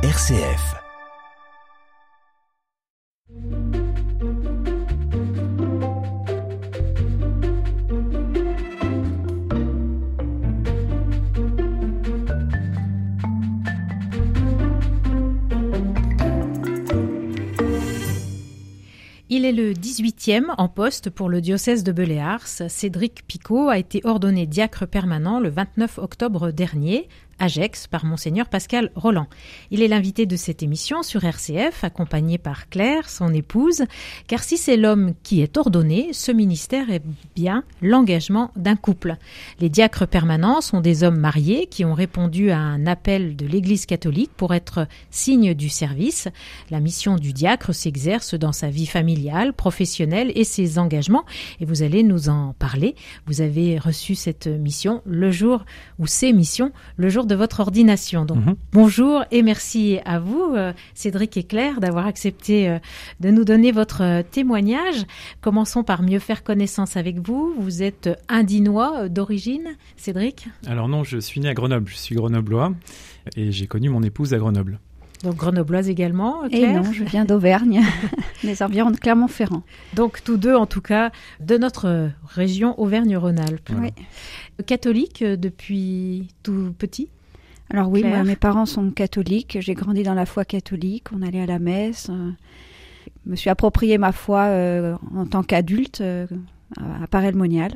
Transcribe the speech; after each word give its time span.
RCF. 0.00 0.76
Il 19.30 19.44
est 19.44 19.52
le 19.52 19.72
18e 19.72 20.44
en 20.56 20.68
poste 20.68 21.10
pour 21.10 21.28
le 21.28 21.40
diocèse 21.40 21.82
de 21.82 21.90
Beléars. 21.90 22.46
Cédric 22.46 23.26
Picot 23.26 23.68
a 23.68 23.78
été 23.78 24.00
ordonné 24.04 24.46
diacre 24.46 24.86
permanent 24.86 25.40
le 25.40 25.48
29 25.48 25.98
octobre 25.98 26.52
dernier 26.52 27.08
à 27.38 27.48
Gex 27.48 27.86
par 27.86 28.04
monseigneur 28.04 28.48
Pascal 28.48 28.90
Roland. 28.94 29.26
Il 29.70 29.82
est 29.82 29.88
l'invité 29.88 30.26
de 30.26 30.36
cette 30.36 30.62
émission 30.62 31.02
sur 31.02 31.24
RCF, 31.24 31.84
accompagné 31.84 32.38
par 32.38 32.68
Claire, 32.68 33.08
son 33.08 33.32
épouse, 33.32 33.84
car 34.26 34.42
si 34.42 34.56
c'est 34.56 34.76
l'homme 34.76 35.14
qui 35.22 35.40
est 35.40 35.56
ordonné, 35.56 36.12
ce 36.12 36.32
ministère 36.32 36.90
est 36.90 37.02
bien 37.36 37.64
l'engagement 37.82 38.50
d'un 38.56 38.76
couple. 38.76 39.16
Les 39.60 39.68
diacres 39.68 40.06
permanents 40.06 40.60
sont 40.60 40.80
des 40.80 41.04
hommes 41.04 41.18
mariés 41.18 41.66
qui 41.66 41.84
ont 41.84 41.94
répondu 41.94 42.50
à 42.50 42.58
un 42.58 42.86
appel 42.86 43.36
de 43.36 43.46
l'Église 43.46 43.86
catholique 43.86 44.32
pour 44.36 44.54
être 44.54 44.86
signe 45.10 45.54
du 45.54 45.68
service. 45.68 46.28
La 46.70 46.80
mission 46.80 47.16
du 47.16 47.32
diacre 47.32 47.74
s'exerce 47.74 48.34
dans 48.34 48.52
sa 48.52 48.70
vie 48.70 48.86
familiale, 48.86 49.52
professionnelle 49.52 50.32
et 50.34 50.44
ses 50.44 50.78
engagements, 50.78 51.24
et 51.60 51.64
vous 51.64 51.82
allez 51.82 52.02
nous 52.02 52.28
en 52.28 52.54
parler. 52.58 52.94
Vous 53.26 53.40
avez 53.40 53.78
reçu 53.78 54.14
cette 54.14 54.46
mission 54.46 55.02
le 55.04 55.30
jour, 55.30 55.64
ou 55.98 56.06
ces 56.06 56.32
missions, 56.32 56.72
le 56.96 57.08
jour 57.08 57.26
de 57.28 57.34
votre 57.36 57.60
ordination. 57.60 58.24
Donc, 58.24 58.38
Mhm. 58.44 58.56
bonjour 58.72 59.24
et 59.30 59.42
merci 59.42 59.98
à 60.04 60.18
vous, 60.18 60.52
euh, 60.56 60.72
Cédric 60.94 61.36
et 61.36 61.44
Claire, 61.44 61.78
d'avoir 61.80 62.06
accepté 62.06 62.68
euh, 62.68 62.78
de 63.20 63.30
nous 63.30 63.44
donner 63.44 63.70
votre 63.70 64.02
euh, 64.02 64.22
témoignage. 64.28 65.04
Commençons 65.40 65.84
par 65.84 66.02
mieux 66.02 66.18
faire 66.18 66.42
connaissance 66.42 66.96
avec 66.96 67.18
vous. 67.20 67.54
Vous 67.58 67.82
êtes 67.84 68.08
indinois 68.28 69.02
euh, 69.04 69.08
d'origine, 69.08 69.76
Cédric? 69.96 70.48
Alors 70.66 70.88
non, 70.88 71.04
je 71.04 71.18
suis 71.18 71.40
né 71.40 71.48
à 71.48 71.54
Grenoble, 71.54 71.88
je 71.88 71.96
suis 71.96 72.14
grenoblois 72.16 72.72
et 73.36 73.52
j'ai 73.52 73.66
connu 73.68 73.88
mon 73.90 74.02
épouse 74.02 74.34
à 74.34 74.38
Grenoble. 74.38 74.78
donc 75.24 75.34
grenobloise 75.36 75.88
également, 75.88 76.44
Et 76.50 76.66
non, 76.72 76.84
je 76.92 77.02
viens 77.04 77.24
d'Auvergne, 77.24 77.82
les 78.44 78.62
environs 78.62 78.90
de 78.92 78.96
Clermont-Ferrand. 78.96 79.62
Donc 79.94 80.22
tous 80.24 80.36
deux, 80.36 80.54
en 80.54 80.66
tout 80.66 80.80
cas, 80.80 81.10
de 81.40 81.58
notre 81.58 82.10
région 82.26 82.78
Auvergne-Rhône-Alpes. 82.80 83.68
Voilà. 83.70 83.90
Oui. 83.98 84.64
Catholique 84.64 85.22
depuis 85.24 86.28
tout 86.42 86.72
petit? 86.78 87.08
Alors 87.70 87.88
oui, 87.90 88.02
moi, 88.02 88.24
mes 88.24 88.36
parents 88.36 88.66
sont 88.66 88.90
catholiques, 88.90 89.58
j'ai 89.60 89.74
grandi 89.74 90.02
dans 90.02 90.14
la 90.14 90.24
foi 90.26 90.44
catholique, 90.44 91.12
on 91.12 91.22
allait 91.22 91.42
à 91.42 91.46
la 91.46 91.58
messe. 91.58 92.08
euh, 92.10 92.30
je 93.24 93.30
me 93.30 93.36
suis 93.36 93.50
approprié 93.50 93.98
ma 93.98 94.12
foi 94.12 94.44
euh, 94.44 94.96
en 95.14 95.26
tant 95.26 95.42
qu'adulte 95.42 96.00
euh, 96.00 96.26
à 96.78 97.02
à 97.04 97.06
Paray-le-Monial. 97.06 97.72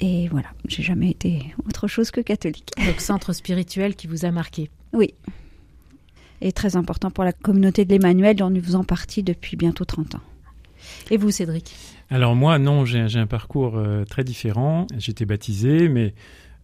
Et 0.00 0.28
voilà, 0.28 0.48
j'ai 0.66 0.82
jamais 0.82 1.10
été 1.10 1.54
autre 1.66 1.86
chose 1.86 2.10
que 2.10 2.20
catholique. 2.20 2.70
Donc 2.86 3.00
centre 3.00 3.32
spirituel 3.32 3.94
qui 3.94 4.06
vous 4.06 4.24
a 4.24 4.30
marqué. 4.30 4.70
Oui. 4.92 5.14
Et 6.40 6.52
très 6.52 6.76
important 6.76 7.10
pour 7.10 7.24
la 7.24 7.32
communauté 7.32 7.84
de 7.84 7.92
l'Emmanuel 7.92 8.36
dont 8.36 8.50
nous 8.50 8.62
faisons 8.62 8.84
partie 8.84 9.22
depuis 9.22 9.56
bientôt 9.56 9.84
30 9.84 10.16
ans. 10.16 10.20
Et 11.10 11.16
vous, 11.16 11.30
Cédric? 11.30 11.74
Alors 12.10 12.34
moi, 12.34 12.58
non, 12.58 12.84
j'ai 12.84 13.08
j'ai 13.08 13.18
un 13.18 13.26
parcours 13.26 13.76
euh, 13.76 14.04
très 14.04 14.24
différent. 14.24 14.86
J'étais 14.98 15.24
baptisé, 15.24 15.88
mais 15.88 16.14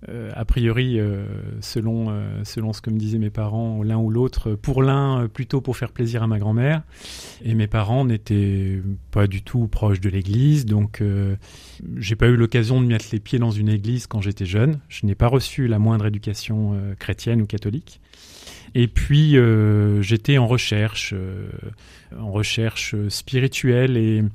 euh, 0.09 0.31
a 0.35 0.45
priori, 0.45 0.99
euh, 0.99 1.25
selon, 1.61 2.07
euh, 2.09 2.43
selon 2.45 2.73
ce 2.73 2.81
que 2.81 2.91
me 2.91 2.99
disaient 2.99 3.19
mes 3.19 3.31
parents, 3.31 3.83
l'un 3.83 3.99
ou 3.99 4.11
l'autre, 4.11 4.55
pour 4.55 4.83
l'un, 4.83 5.25
euh, 5.25 5.29
plutôt 5.29 5.61
pour 5.61 5.77
faire 5.77 5.93
plaisir 5.93 6.23
à 6.23 6.27
ma 6.27 6.39
grand-mère. 6.39 6.83
Et 7.45 7.55
mes 7.55 7.67
parents 7.67 8.05
n'étaient 8.05 8.81
pas 9.11 9.27
du 9.27 9.43
tout 9.43 9.69
proches 9.69 10.01
de 10.01 10.09
l'église, 10.09 10.65
donc 10.65 11.03
j'ai 11.97 12.17
pas 12.17 12.29
eu 12.29 12.37
l'occasion 12.37 12.81
de 12.81 12.87
mettre 12.87 13.07
les 13.13 13.21
pieds 13.21 13.39
dans 13.39 13.51
une 13.51 13.69
église 13.69 14.07
quand 14.07 14.21
j'étais 14.21 14.47
jeune. 14.47 14.81
Je 14.89 15.07
n'ai 15.07 15.15
pas 15.15 15.27
reçu 15.27 15.67
la 15.67 15.79
moindre 15.79 16.07
éducation 16.07 16.77
chrétienne 16.99 17.43
ou 17.43 17.47
catholique. 17.47 18.01
Et 18.75 18.87
puis 18.87 19.37
euh, 19.37 20.01
j'étais 20.03 20.39
en 20.39 20.47
recherche, 20.47 21.13
euh, 21.17 21.49
en 22.17 22.31
recherche 22.31 22.95
spirituelle 23.09 23.97
et 23.97 24.21
euh, 24.21 24.29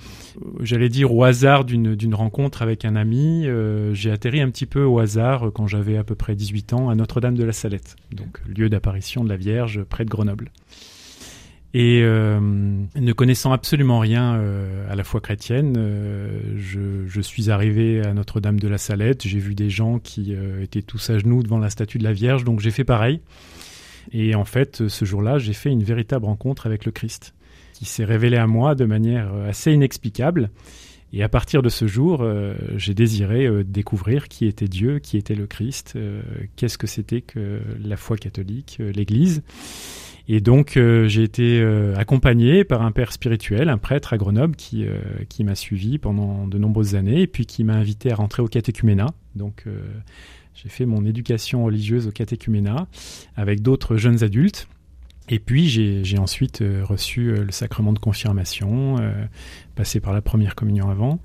j'allais 0.62 0.90
dire 0.90 1.14
au 1.14 1.24
hasard 1.24 1.64
d'une 1.64 2.16
rencontre 2.16 2.62
avec 2.62 2.86
un 2.86 2.96
ami, 2.96 3.48
euh, 3.48 3.94
j'ai 3.94 4.12
atterri 4.12 4.42
un 4.42 4.50
petit 4.50 4.66
peu 4.66 4.84
au 4.84 5.00
hasard 5.00 5.52
quand 5.54 5.68
j'avais 5.68 5.98
à 5.98 6.04
peu 6.04 6.16
près 6.16 6.36
18 6.36 6.74
ans 6.74 6.90
à 6.90 6.96
Notre-Dame 6.96 7.36
de 7.36 7.44
la 7.44 7.54
Salette, 7.54 7.96
donc 8.12 8.40
lieu 8.46 8.70
d'apparition 8.70 9.24
de 9.24 9.30
la 9.30 9.38
Vierge 9.38 9.84
près 9.84 10.04
de 10.04 10.10
Grenoble. 10.10 10.52
Et 11.78 12.04
euh, 12.04 12.40
ne 12.40 13.12
connaissant 13.12 13.52
absolument 13.52 14.00
rien 14.00 14.36
euh, 14.36 14.90
à 14.90 14.96
la 14.96 15.04
foi 15.04 15.20
chrétienne, 15.20 15.76
euh, 15.78 16.40
je, 16.56 17.06
je 17.06 17.20
suis 17.20 17.52
arrivé 17.52 18.02
à 18.02 18.14
Notre-Dame 18.14 18.62
de 18.62 18.70
la 18.70 18.78
Salette. 18.78 19.28
J'ai 19.28 19.40
vu 19.40 19.56
des 19.56 19.70
gens 19.70 20.00
qui 20.00 20.34
euh, 20.34 20.64
étaient 20.64 20.82
tous 20.82 21.10
à 21.10 21.18
genoux 21.18 21.44
devant 21.44 21.58
la 21.58 21.70
statue 21.70 21.98
de 21.98 22.06
la 22.06 22.14
Vierge, 22.14 22.46
donc 22.46 22.62
j'ai 22.62 22.72
fait 22.72 22.86
pareil. 22.86 23.20
Et 24.12 24.36
en 24.36 24.46
fait, 24.46 24.88
ce 24.88 25.06
jour-là, 25.06 25.38
j'ai 25.38 25.54
fait 25.54 25.70
une 25.70 25.84
véritable 25.84 26.26
rencontre 26.26 26.66
avec 26.66 26.86
le 26.86 26.92
Christ, 26.92 27.34
qui 27.74 27.86
s'est 27.86 28.06
révélé 28.06 28.38
à 28.38 28.48
moi 28.48 28.76
de 28.76 28.86
manière 28.86 29.34
euh, 29.34 29.50
assez 29.50 29.72
inexplicable. 29.74 30.50
Et 31.14 31.24
à 31.24 31.30
partir 31.30 31.62
de 31.62 31.70
ce 31.70 31.88
jour, 31.88 32.22
euh, 32.22 32.56
j'ai 32.78 32.94
désiré 32.94 33.46
euh, 33.46 33.64
découvrir 33.64 34.28
qui 34.28 34.46
était 34.48 34.68
Dieu, 34.68 35.00
qui 35.00 35.18
était 35.18 35.36
le 35.36 35.48
Christ, 35.48 35.98
qu'est-ce 36.56 36.78
que 36.78 36.88
c'était 36.88 37.22
que 37.22 37.62
la 37.84 37.98
foi 37.98 38.18
catholique, 38.18 38.80
l'Église. 38.80 39.44
Et 40.28 40.42
donc, 40.42 40.72
j'ai 40.74 41.22
été 41.22 41.64
accompagné 41.96 42.64
par 42.64 42.82
un 42.82 42.92
père 42.92 43.12
spirituel, 43.12 43.70
un 43.70 43.78
prêtre 43.78 44.12
à 44.12 44.18
Grenoble, 44.18 44.56
qui, 44.56 44.88
qui 45.30 45.44
m'a 45.44 45.54
suivi 45.54 46.00
pendant 46.00 46.48
de 46.48 46.58
nombreuses 46.58 46.96
années, 46.96 47.22
et 47.22 47.28
puis 47.28 47.46
qui 47.46 47.64
m'a 47.64 47.76
invité 47.76 48.12
à 48.12 48.16
rentrer 48.16 48.42
au 48.42 48.48
catéchuménat. 48.48 49.14
Donc, 49.36 49.66
j'ai 50.56 50.70
fait 50.70 50.86
mon 50.86 51.06
éducation 51.06 51.66
religieuse 51.66 52.08
au 52.08 52.12
catéchuménat 52.12 52.88
avec 53.36 53.62
d'autres 53.62 53.98
jeunes 53.98 54.24
adultes. 54.24 54.68
Et 55.28 55.40
puis 55.40 55.68
j'ai 55.68 56.18
ensuite 56.20 56.62
euh, 56.62 56.84
reçu 56.86 57.30
euh, 57.30 57.44
le 57.44 57.52
sacrement 57.52 57.94
de 57.94 58.00
confirmation, 58.00 58.98
euh, 59.00 59.12
passé 59.74 60.00
par 60.00 60.14
la 60.14 60.22
première 60.22 60.54
communion 60.54 60.90
avant. 60.90 61.20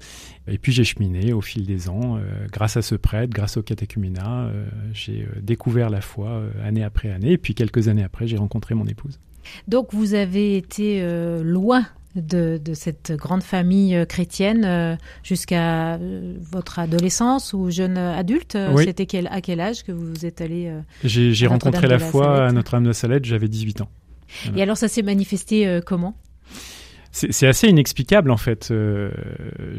Et 0.48 0.56
puis 0.56 0.72
j'ai 0.72 0.84
cheminé 0.84 1.32
au 1.32 1.42
fil 1.42 1.66
des 1.66 1.88
ans. 1.88 2.18
grâce 2.50 2.76
à 2.76 2.82
ce 2.82 2.94
prêtre, 2.94 3.32
grâce 3.32 3.56
au 3.56 3.62
catéchuménat, 3.62 4.50
j'ai 4.92 5.28
découvert 5.40 5.90
la 5.90 6.00
foi 6.00 6.42
année 6.64 6.82
après 6.82 7.10
année. 7.12 7.32
Et 7.32 7.38
puis 7.38 7.54
quelques 7.54 7.86
années 7.86 8.02
après, 8.02 8.26
j'ai 8.26 8.36
rencontré 8.36 8.74
mon 8.74 8.86
épouse. 8.86 9.20
Donc 9.68 9.94
vous 9.94 10.14
avez 10.14 10.56
été 10.56 11.06
loin 11.44 11.86
de, 12.16 12.60
de 12.62 12.74
cette 12.74 13.12
grande 13.12 13.42
famille 13.42 13.94
euh, 13.94 14.04
chrétienne 14.04 14.64
euh, 14.64 14.96
jusqu'à 15.22 15.94
euh, 15.94 16.34
votre 16.40 16.78
adolescence 16.78 17.52
ou 17.52 17.70
jeune 17.70 17.98
adulte. 17.98 18.58
Oui. 18.72 18.84
C'était 18.84 19.06
quel, 19.06 19.28
à 19.28 19.40
quel 19.40 19.60
âge 19.60 19.84
que 19.84 19.92
vous 19.92 20.26
êtes 20.26 20.40
allé 20.40 20.72
J'ai 21.04 21.46
rencontré 21.46 21.86
la 21.86 21.98
la 21.98 21.98
foi 21.98 22.24
Salette. 22.24 22.50
à 22.50 22.52
Notre-Dame 22.52 22.82
de 22.84 22.88
la 22.88 22.94
Salette, 22.94 23.24
j'avais 23.24 23.48
18 23.48 23.80
ans. 23.82 23.88
Voilà. 24.44 24.58
Et 24.58 24.62
alors 24.62 24.76
ça 24.76 24.88
s'est 24.88 25.02
manifesté 25.02 25.80
comment? 25.84 26.14
C'est 27.12 27.32
c'est 27.32 27.48
assez 27.48 27.68
inexplicable 27.68 28.30
en 28.30 28.36
fait. 28.36 28.70
Euh, 28.70 29.10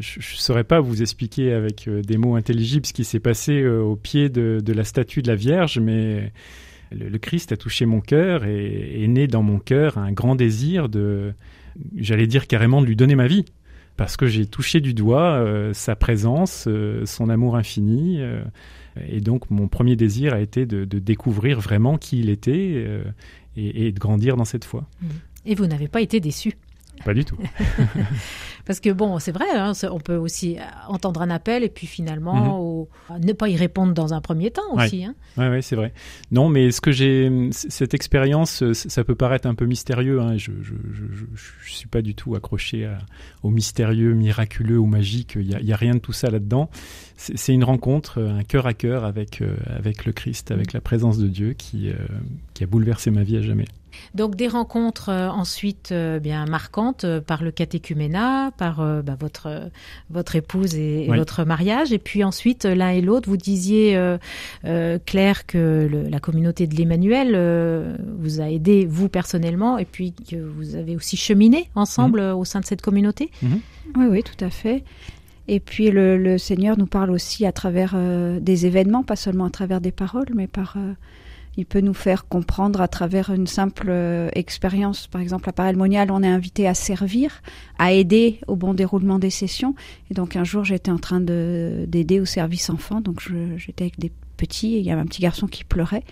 je 0.00 0.18
ne 0.18 0.22
saurais 0.22 0.64
pas 0.64 0.80
vous 0.80 1.00
expliquer 1.00 1.52
avec 1.52 1.88
euh, 1.88 2.02
des 2.02 2.18
mots 2.18 2.36
intelligibles 2.36 2.84
ce 2.86 2.92
qui 2.92 3.04
s'est 3.04 3.20
passé 3.20 3.60
euh, 3.62 3.80
au 3.80 3.96
pied 3.96 4.28
de, 4.28 4.60
de 4.62 4.72
la 4.72 4.84
statue 4.84 5.22
de 5.22 5.28
la 5.28 5.34
Vierge, 5.34 5.78
mais 5.78 6.30
le, 6.90 7.08
le 7.08 7.18
Christ 7.18 7.52
a 7.52 7.56
touché 7.56 7.86
mon 7.86 8.00
cœur 8.00 8.44
et 8.44 9.02
est 9.02 9.08
né 9.08 9.28
dans 9.28 9.42
mon 9.42 9.58
cœur 9.58 9.96
un 9.96 10.12
grand 10.12 10.34
désir 10.34 10.90
de, 10.90 11.32
j'allais 11.96 12.26
dire 12.26 12.46
carrément 12.46 12.80
de 12.80 12.86
lui 12.86 12.96
donner 12.96 13.14
ma 13.14 13.26
vie. 13.26 13.44
Parce 13.96 14.16
que 14.16 14.26
j'ai 14.26 14.46
touché 14.46 14.80
du 14.80 14.94
doigt 14.94 15.34
euh, 15.34 15.74
sa 15.74 15.94
présence, 15.96 16.64
euh, 16.66 17.04
son 17.04 17.28
amour 17.28 17.56
infini. 17.56 18.20
euh, 18.20 18.42
et 19.08 19.20
donc 19.20 19.50
mon 19.50 19.68
premier 19.68 19.96
désir 19.96 20.34
a 20.34 20.40
été 20.40 20.66
de, 20.66 20.84
découvrir 20.84 21.60
vraiment 21.60 21.96
qui 21.96 22.20
il 22.20 22.28
était 22.28 22.86
et, 23.56 23.86
et 23.86 23.92
de 23.92 23.98
grandir 23.98 24.36
dans 24.36 24.44
cette 24.44 24.66
foi. 24.66 24.86
Et 25.46 25.54
vous 25.54 25.66
n'avez 25.66 25.88
pas 25.88 26.02
été 26.02 26.20
déçu? 26.20 26.52
Pas 27.04 27.14
du 27.14 27.24
tout. 27.24 27.36
Parce 28.64 28.78
que 28.78 28.90
bon, 28.90 29.18
c'est 29.18 29.32
vrai, 29.32 29.46
hein, 29.54 29.72
on 29.90 29.98
peut 29.98 30.14
aussi 30.16 30.56
euh, 30.56 30.62
entendre 30.88 31.20
un 31.22 31.30
appel 31.30 31.64
et 31.64 31.68
puis 31.68 31.88
finalement 31.88 32.60
au- 32.60 32.88
ne 33.20 33.32
pas 33.32 33.48
y 33.48 33.56
répondre 33.56 33.92
dans 33.92 34.14
un 34.14 34.20
premier 34.20 34.52
temps 34.52 34.62
aussi. 34.84 35.04
hein. 35.04 35.14
Ouais, 35.36 35.48
ouais, 35.48 35.62
c'est 35.62 35.74
vrai. 35.74 35.92
Non, 36.30 36.48
mais 36.48 36.70
ce 36.70 36.80
que 36.80 36.92
j'ai, 36.92 37.28
cette 37.50 37.92
expérience, 37.94 38.62
euh, 38.62 38.72
ça 38.72 39.02
peut 39.02 39.16
paraître 39.16 39.48
un 39.48 39.54
peu 39.56 39.66
mystérieux. 39.66 40.20
Hein, 40.20 40.36
je, 40.36 40.52
je, 40.62 40.74
je, 40.92 41.02
je, 41.12 41.24
je 41.64 41.72
suis 41.72 41.88
pas 41.88 42.02
du 42.02 42.14
tout 42.14 42.36
accroché 42.36 42.86
à- 42.86 42.98
au 43.42 43.50
mystérieux, 43.50 44.14
miraculeux 44.14 44.78
ou 44.78 44.86
magique. 44.86 45.32
Il 45.34 45.50
y 45.50 45.72
a, 45.72 45.76
rien 45.76 45.94
de 45.94 45.98
tout 46.00 46.12
ça 46.12 46.30
là-dedans. 46.30 46.70
C'est 47.16 47.52
une 47.52 47.64
rencontre, 47.64 48.20
euh, 48.20 48.38
un 48.38 48.44
cœur 48.44 48.66
à 48.66 48.74
cœur 48.74 49.04
avec 49.04 49.42
avec 49.66 50.04
le 50.04 50.12
Christ, 50.12 50.50
avec 50.52 50.72
la 50.72 50.80
présence 50.80 51.18
de 51.18 51.26
Dieu 51.26 51.52
qui 51.54 51.88
euh, 51.90 51.94
qui 52.54 52.62
a 52.62 52.66
bouleversé 52.68 53.10
ma 53.10 53.24
vie 53.24 53.36
à 53.38 53.42
jamais. 53.42 53.64
Donc 54.14 54.36
des 54.36 54.48
rencontres 54.48 55.08
euh, 55.08 55.28
ensuite 55.28 55.90
euh, 55.92 56.18
bien 56.18 56.44
marquantes 56.46 57.04
euh, 57.04 57.20
par 57.20 57.42
le 57.42 57.50
catéchuménat, 57.50 58.50
par 58.56 58.84
bah, 59.02 59.16
votre 59.18 59.70
votre 60.10 60.36
épouse 60.36 60.74
et, 60.74 61.06
votre 61.08 61.44
mariage, 61.44 61.92
et 61.92 61.98
puis 61.98 62.24
ensuite 62.24 62.64
l'un 62.64 62.90
et 62.90 63.00
l'autre. 63.00 63.28
Vous 63.28 63.36
disiez 63.36 63.98
Claire 65.06 65.46
que 65.46 65.88
la 66.10 66.20
communauté 66.20 66.66
de 66.66 66.74
l'Emmanuel 66.76 67.98
vous 68.18 68.40
a 68.40 68.50
aidé 68.50 68.86
vous 68.86 69.08
personnellement, 69.08 69.78
et 69.78 69.84
puis 69.84 70.12
que 70.12 70.36
vous 70.36 70.74
avez 70.74 70.96
aussi 70.96 71.16
cheminé 71.16 71.70
ensemble 71.74 72.20
mhm. 72.20 72.36
au 72.36 72.44
sein 72.44 72.60
de 72.60 72.66
cette 72.66 72.82
communauté. 72.82 73.30
Mhm. 73.42 73.60
Oui, 73.96 74.06
oui, 74.10 74.22
tout 74.22 74.44
à 74.44 74.50
fait. 74.50 74.84
Et 75.48 75.60
puis 75.60 75.90
le, 75.90 76.16
le, 76.16 76.38
Seigneur 76.38 76.78
nous 76.78 76.86
parle 76.86 77.10
aussi 77.10 77.46
à 77.46 77.52
travers 77.52 77.96
des 78.40 78.66
événements, 78.66 79.02
pas 79.02 79.16
seulement 79.16 79.46
à 79.46 79.50
travers 79.50 79.80
des 79.80 79.92
paroles, 79.92 80.30
mais 80.34 80.46
par 80.46 80.76
il 81.56 81.66
peut 81.66 81.80
nous 81.80 81.94
faire 81.94 82.26
comprendre 82.26 82.80
à 82.80 82.88
travers 82.88 83.30
une 83.30 83.46
simple 83.46 83.88
euh, 83.88 84.28
expérience. 84.34 85.06
Par 85.06 85.20
exemple, 85.20 85.48
à 85.48 85.52
Paris 85.52 85.74
Monial, 85.74 86.10
on 86.10 86.22
est 86.22 86.28
invité 86.28 86.66
à 86.66 86.74
servir, 86.74 87.42
à 87.78 87.92
aider 87.92 88.40
au 88.46 88.56
bon 88.56 88.74
déroulement 88.74 89.18
des 89.18 89.30
sessions. 89.30 89.74
Et 90.10 90.14
donc 90.14 90.36
un 90.36 90.44
jour, 90.44 90.64
j'étais 90.64 90.90
en 90.90 90.98
train 90.98 91.20
d'aider 91.20 92.20
au 92.20 92.24
service 92.24 92.70
enfant. 92.70 93.00
Donc 93.00 93.22
j'étais 93.56 93.84
avec 93.84 93.98
des 93.98 94.12
petits 94.36 94.74
et 94.74 94.78
il 94.78 94.84
y 94.84 94.90
avait 94.90 95.00
un 95.00 95.06
petit 95.06 95.22
garçon 95.22 95.46
qui 95.46 95.64
pleurait. 95.64 96.04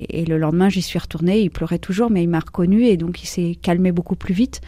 Et, 0.00 0.24
le 0.24 0.38
lendemain, 0.38 0.68
j'y 0.68 0.82
suis 0.82 0.98
retournée. 0.98 1.40
Il 1.40 1.50
pleurait 1.50 1.78
toujours, 1.78 2.10
mais 2.10 2.22
il 2.22 2.28
m'a 2.28 2.40
reconnu 2.40 2.84
et 2.84 2.96
donc 2.96 3.22
il 3.22 3.26
s'est 3.26 3.56
calmé 3.60 3.92
beaucoup 3.92 4.16
plus 4.16 4.34
vite. 4.34 4.60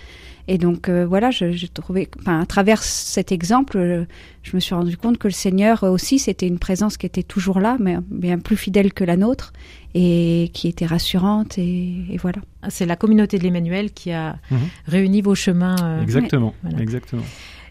Et 0.49 0.59
donc 0.59 0.89
euh, 0.89 1.07
voilà, 1.07 1.31
j'ai 1.31 1.69
trouvé, 1.69 2.09
enfin, 2.19 2.41
à 2.41 2.47
travers 2.47 2.83
cet 2.83 3.31
exemple, 3.31 3.77
euh, 3.77 4.05
je 4.43 4.57
me 4.57 4.61
suis 4.61 4.75
rendu 4.75 4.97
compte 4.97 5.17
que 5.17 5.29
le 5.29 5.33
Seigneur 5.33 5.85
aussi, 5.85 6.19
c'était 6.19 6.49
une 6.49 6.59
présence 6.59 6.97
qui 6.97 7.07
était 7.07 7.23
toujours 7.23 7.61
là, 7.61 7.77
mais 7.79 7.99
bien 8.11 8.41
plus 8.41 8.57
fidèle 8.57 8.93
que 8.93 9.05
la 9.05 9.17
nôtre, 9.17 9.53
et 9.95 10.51
qui 10.53 10.67
était 10.67 10.87
rassurante. 10.87 11.57
Et, 11.59 12.17
voilà. 12.21 12.39
Ah, 12.63 12.71
c'est 12.71 12.87
la 12.87 12.97
communauté 12.97 13.39
de 13.39 13.45
l'Emmanuel 13.45 13.93
qui 13.93 14.11
a 14.11 14.39
mhm. 14.51 14.59
réuni 14.87 15.23
vos 15.23 15.37
chemins. 15.37 15.77
Euh, 15.85 16.03
exactement, 16.03 16.55
exactement. 16.79 17.23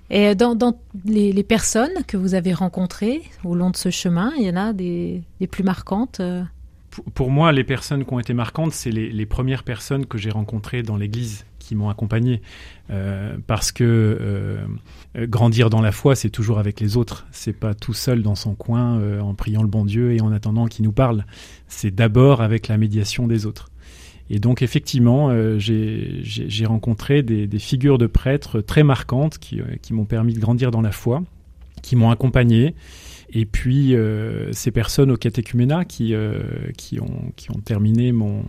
Et 0.10 0.34
dans, 0.34 0.56
dans 0.56 0.80
les, 1.06 1.34
les, 1.34 1.44
personnes 1.44 2.04
que 2.08 2.18
vous 2.18 2.34
avez 2.34 2.54
rencontrées 2.54 3.22
au 3.44 3.56
long 3.56 3.70
de 3.72 3.78
ce 3.78 3.92
chemin, 3.92 4.32
il 4.40 4.46
y 4.46 4.50
en 4.50 4.56
a 4.56 4.74
des, 4.74 5.22
des 5.40 5.48
plus 5.48 5.64
marquantes 5.64 6.22
pour 7.14 7.30
moi, 7.30 7.52
les 7.52 7.64
personnes 7.64 8.06
qui 8.06 8.14
ont 8.14 8.20
été 8.20 8.34
marquantes, 8.34 8.72
c'est 8.74 8.92
les, 8.92 9.26
premières 9.26 9.64
personnes 9.64 10.06
que 10.06 10.18
j'ai 10.18 10.30
rencontrées 10.30 10.84
dans 10.84 10.98
l'Église 10.98 11.46
qui 11.60 11.76
m'ont 11.76 11.90
accompagné. 11.90 12.42
Euh, 12.90 13.38
parce 13.46 13.72
que 13.72 13.84
euh, 13.86 14.66
grandir 15.28 15.70
dans 15.70 15.82
la 15.82 15.92
foi, 15.92 16.16
c'est 16.16 16.30
toujours 16.30 16.60
avec 16.60 16.80
les 16.80 16.98
autres. 16.98 17.28
C'est 17.32 17.54
pas 17.54 17.74
tout 17.74 17.94
seul 17.94 18.24
dans 18.24 18.36
son 18.36 18.56
coin 18.56 18.98
euh, 18.98 19.20
en 19.20 19.36
priant 19.36 19.62
le 19.62 19.68
bon 19.68 19.86
Dieu 19.86 20.14
et 20.14 20.22
en 20.22 20.32
attendant 20.32 20.66
qu'il 20.66 20.86
nous 20.86 20.92
parle. 20.92 21.26
C'est 21.68 21.94
d'abord 21.94 22.42
avec 22.42 22.68
la 22.68 22.78
médiation 22.78 23.28
des 23.28 23.46
autres. 23.46 23.70
Et 24.32 24.40
donc 24.40 24.62
effectivement, 24.62 25.32
j'ai 25.58 26.66
rencontré 26.68 27.24
des, 27.24 27.48
des, 27.48 27.58
figures 27.58 27.98
de 27.98 28.06
prêtres 28.06 28.62
très 28.62 28.84
marquantes 28.84 29.40
qui, 29.40 29.60
qui 29.82 29.92
m'ont 29.92 30.06
permis 30.06 30.34
de 30.34 30.40
grandir 30.40 30.70
dans 30.70 30.82
la 30.82 30.92
foi, 30.92 31.24
qui 31.82 31.96
m'ont 31.96 32.12
accompagné 32.12 32.76
et 33.32 33.46
puis 33.46 33.96
euh, 33.96 34.52
ces 34.54 34.72
personnes 34.72 35.12
au 35.12 35.18
catéchuménat 35.18 35.86
qui, 35.86 36.14
euh, 36.14 36.42
qui, 36.78 37.00
ont, 37.00 37.32
qui 37.36 37.52
ont 37.52 37.60
terminé 37.60 38.12
mon, 38.12 38.44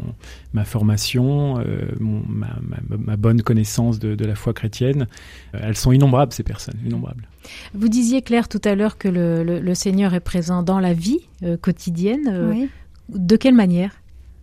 ma 0.54 0.64
formation, 0.64 1.58
euh, 1.58 1.82
mon, 1.98 2.22
ma, 2.26 2.48
ma, 2.88 3.16
bonne 3.16 3.42
connaissance 3.42 3.98
de, 3.98 4.14
de, 4.14 4.24
la 4.24 4.34
foi 4.34 4.54
chrétienne, 4.54 5.06
elles 5.52 5.76
sont 5.76 5.92
innombrables 5.92 6.32
ces 6.32 6.42
personnes, 6.42 6.78
innombrables. 6.84 7.28
Vous 7.74 7.88
disiez 7.88 8.22
Claire 8.22 8.48
tout 8.48 8.60
à 8.64 8.74
l'heure 8.74 8.96
que 8.96 9.08
le, 9.08 9.42
le, 9.42 9.74
Seigneur 9.74 10.14
est 10.14 10.20
présent 10.20 10.62
dans 10.62 10.80
la 10.80 10.94
vie 10.94 11.20
quotidienne. 11.60 12.50
Oui. 12.50 12.68
De 13.08 13.36
quelle 13.36 13.54
manière? 13.54 13.92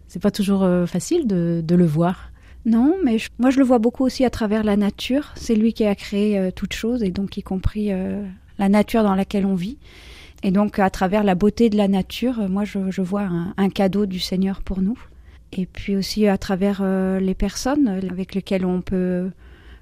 C'est 0.08 0.22
pas 0.22 0.32
toujours 0.32 0.68
facile 0.88 1.28
de, 1.28 1.62
de, 1.64 1.76
le 1.76 1.86
voir? 1.86 2.32
Non, 2.66 2.96
mais 3.04 3.18
moi 3.40 3.50
je 3.50 3.60
le 3.60 3.66
vois 3.66 3.80
beaucoup 3.80 4.04
aussi 4.04 4.26
à 4.26 4.30
travers 4.30 4.64
la 4.64 4.78
nature. 4.78 5.32
C'est 5.36 5.56
lui 5.56 5.74
qui 5.74 5.86
a 5.86 5.96
créé 5.96 6.52
toute 6.56 6.74
chose 6.74 7.04
et 7.04 7.12
donc 7.12 7.38
y 7.38 7.44
compris 7.44 7.92
la 8.58 8.70
nature 8.70 9.04
dans 9.04 9.16
laquelle 9.16 9.46
on 9.46 9.56
vit. 9.56 9.78
Et 10.48 10.52
donc, 10.52 10.80
à 10.80 10.90
travers 10.90 11.26
la 11.26 11.36
beauté 11.36 11.70
de 11.70 11.76
la 11.76 11.90
nature, 11.90 12.40
euh, 12.40 12.48
moi, 12.48 12.64
je, 12.64 13.02
vois 13.02 13.28
un, 13.58 13.70
cadeau 13.70 14.06
du 14.06 14.22
Seigneur 14.22 14.62
pour 14.62 14.80
nous. 14.80 14.98
Et 15.52 15.66
puis 15.66 15.98
aussi 15.98 16.26
à 16.26 16.38
travers 16.38 16.80
euh, 16.82 17.20
les 17.20 17.34
personnes 17.34 17.90
avec 18.10 18.34
lesquelles 18.34 18.66
on 18.66 18.80
peut 18.80 19.30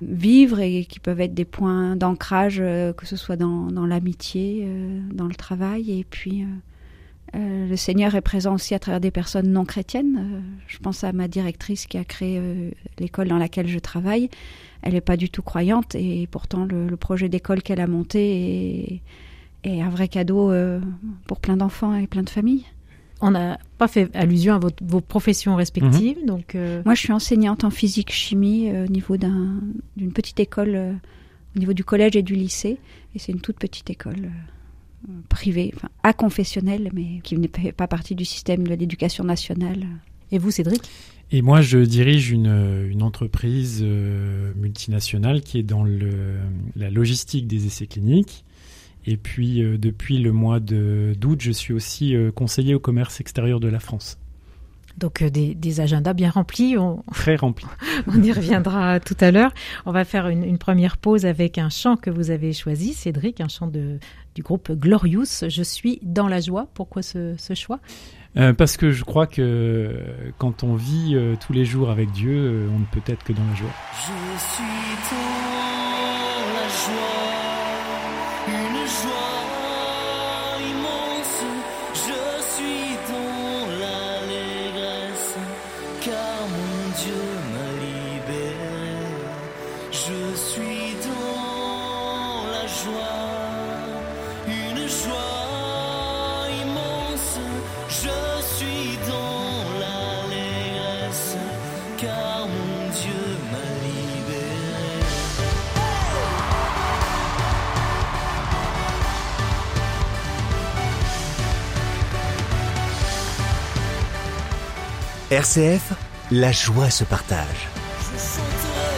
vivre 0.01 0.59
et 0.59 0.85
qui 0.85 0.99
peuvent 0.99 1.21
être 1.21 1.35
des 1.35 1.45
points 1.45 1.95
d'ancrage, 1.95 2.57
euh, 2.59 2.93
que 2.93 3.05
ce 3.05 3.15
soit 3.15 3.35
dans, 3.35 3.85
l'amitié, 3.85 4.67
dans 5.13 5.27
le 5.27 5.35
travail. 5.35 5.99
Et 5.99 6.03
puis, 6.03 6.47
le 7.35 7.75
Seigneur 7.75 8.15
est 8.15 8.21
présent 8.21 8.55
aussi 8.55 8.73
à 8.73 8.79
travers 8.79 8.99
des 8.99 9.11
personnes 9.11 9.51
non 9.51 9.65
chrétiennes. 9.65 10.41
je 10.65 10.79
pense 10.79 11.03
à 11.03 11.13
ma 11.13 11.27
directrice 11.27 11.85
qui 11.85 11.99
a 11.99 12.03
créé 12.03 12.41
l'école 12.97 13.27
dans 13.27 13.37
laquelle 13.37 13.67
je 13.67 13.77
travaille. 13.77 14.31
Elle 14.81 14.93
n'est 14.93 15.01
pas 15.01 15.17
du 15.17 15.29
tout 15.29 15.43
croyante 15.43 15.93
et 15.93 16.27
pourtant 16.31 16.65
le, 16.65 16.87
le 16.87 16.97
projet 16.97 17.29
d'école 17.29 17.61
qu'elle 17.61 17.81
a 17.81 17.87
monté 17.87 18.93
est 18.93 19.01
et 19.65 19.81
un 19.81 19.89
vrai 19.89 20.07
cadeau 20.07 20.51
euh, 20.51 20.79
pour 21.27 21.39
plein 21.39 21.57
d'enfants 21.57 21.95
et 21.95 22.07
plein 22.07 22.23
de 22.23 22.29
familles. 22.29 22.63
On 23.19 23.31
n'a 23.31 23.57
pas 23.77 23.87
fait 23.87 24.15
allusion 24.15 24.53
à 24.53 24.59
vos 24.81 25.01
professions 25.01 25.55
respectives. 25.55 26.19
Mhm. 26.21 26.25
donc 26.25 26.55
euh, 26.55 26.81
Moi, 26.85 26.93
je 26.93 26.99
suis 26.99 27.13
enseignante 27.13 27.63
en 27.63 27.71
physique-chimie 27.71 28.69
euh, 28.69 28.85
au 28.85 28.87
niveau 28.87 29.17
d'une 29.17 30.13
petite 30.13 30.39
école, 30.39 30.97
au 31.55 31.59
niveau 31.59 31.73
du 31.73 31.83
collège 31.83 32.15
et 32.15 32.21
du 32.21 32.35
lycée. 32.35 32.77
Et 33.15 33.19
c'est 33.19 33.31
une 33.31 33.41
toute 33.41 33.57
petite 33.57 33.89
école 33.89 34.29
privée, 35.29 35.71
enfin, 35.75 35.89
à 36.03 36.13
confessionnelle, 36.13 36.89
mais 36.93 37.19
qui 37.23 37.37
ne 37.37 37.47
fait 37.47 37.71
pas 37.71 37.87
partie 37.87 38.15
du 38.15 38.25
système 38.25 38.63
de 38.63 38.73
l'éducation 38.73 39.23
nationale. 39.23 39.85
Et 40.31 40.37
vous, 40.37 40.51
Cédric? 40.51 40.81
Et 41.31 41.41
moi, 41.41 41.61
je 41.61 41.79
dirige 41.79 42.31
une, 42.31 42.87
une 42.89 43.01
entreprise 43.01 43.83
multinationale 44.55 45.41
qui 45.41 45.57
est 45.57 45.63
dans 45.63 45.83
le, 45.83 46.37
la 46.75 46.89
logistique 46.89 47.47
des 47.47 47.65
essais 47.65 47.87
cliniques. 47.87 48.44
Et 49.05 49.17
puis, 49.17 49.61
euh, 49.61 49.77
depuis 49.77 50.17
le 50.17 50.31
mois 50.31 50.59
d'août, 50.59 51.39
je 51.39 51.51
suis 51.51 51.73
aussi 51.73 52.15
euh, 52.15 52.31
conseiller 52.31 52.73
au 52.73 52.79
commerce 52.79 53.19
extérieur 53.19 53.59
de 53.59 53.67
la 53.67 53.79
France. 53.79 54.17
Donc 54.97 55.21
euh, 55.21 55.29
des, 55.29 55.55
des, 55.55 55.81
agendas 55.81 56.13
bien 56.13 56.29
remplis. 56.29 56.77
On... 56.77 57.03
Très 57.13 57.35
remplis. 57.35 57.67
on 58.07 58.21
y 58.21 58.31
reviendra 58.31 58.99
tout 58.99 59.17
à 59.19 59.31
l'heure. 59.31 59.53
On 59.85 59.91
va 59.91 60.05
faire 60.05 60.27
une, 60.27 60.43
une, 60.43 60.57
première 60.57 60.97
pause 60.97 61.25
avec 61.25 61.57
un 61.57 61.69
chant 61.69 61.97
que 61.97 62.09
vous 62.09 62.31
avez 62.31 62.53
choisi, 62.53 62.93
Cédric, 62.93 63.41
un 63.41 63.47
chant 63.47 63.67
de, 63.67 63.99
du 64.35 64.41
groupe 64.41 64.71
Glorious. 64.71 65.47
Je 65.47 65.63
suis 65.63 65.99
dans 66.01 66.27
la 66.27 66.39
joie. 66.39 66.67
Pourquoi 66.73 67.01
ce, 67.01 67.35
ce 67.37 67.53
choix? 67.53 67.79
Euh, 68.37 68.53
Parce 68.53 68.77
que 68.77 68.91
je 68.91 69.03
crois 69.03 69.27
que 69.27 70.01
quand 70.37 70.63
on 70.63 70.75
vit 70.75 71.15
euh, 71.15 71.35
tous 71.39 71.53
les 71.53 71.65
jours 71.65 71.89
avec 71.89 72.11
Dieu, 72.11 72.67
on 72.73 72.79
ne 72.79 72.85
peut 72.85 73.11
être 73.11 73.23
que 73.23 73.33
dans 73.33 73.45
la 73.45 73.55
joie. 73.55 73.69
Je 73.93 74.39
suis 74.39 74.63
dans 75.11 75.44
RCF, 115.35 115.91
la 116.31 116.53
joie 116.53 116.89
se 116.89 117.03
partage. 117.03 117.67
Je 117.99 118.17
chanterai, 118.17 118.95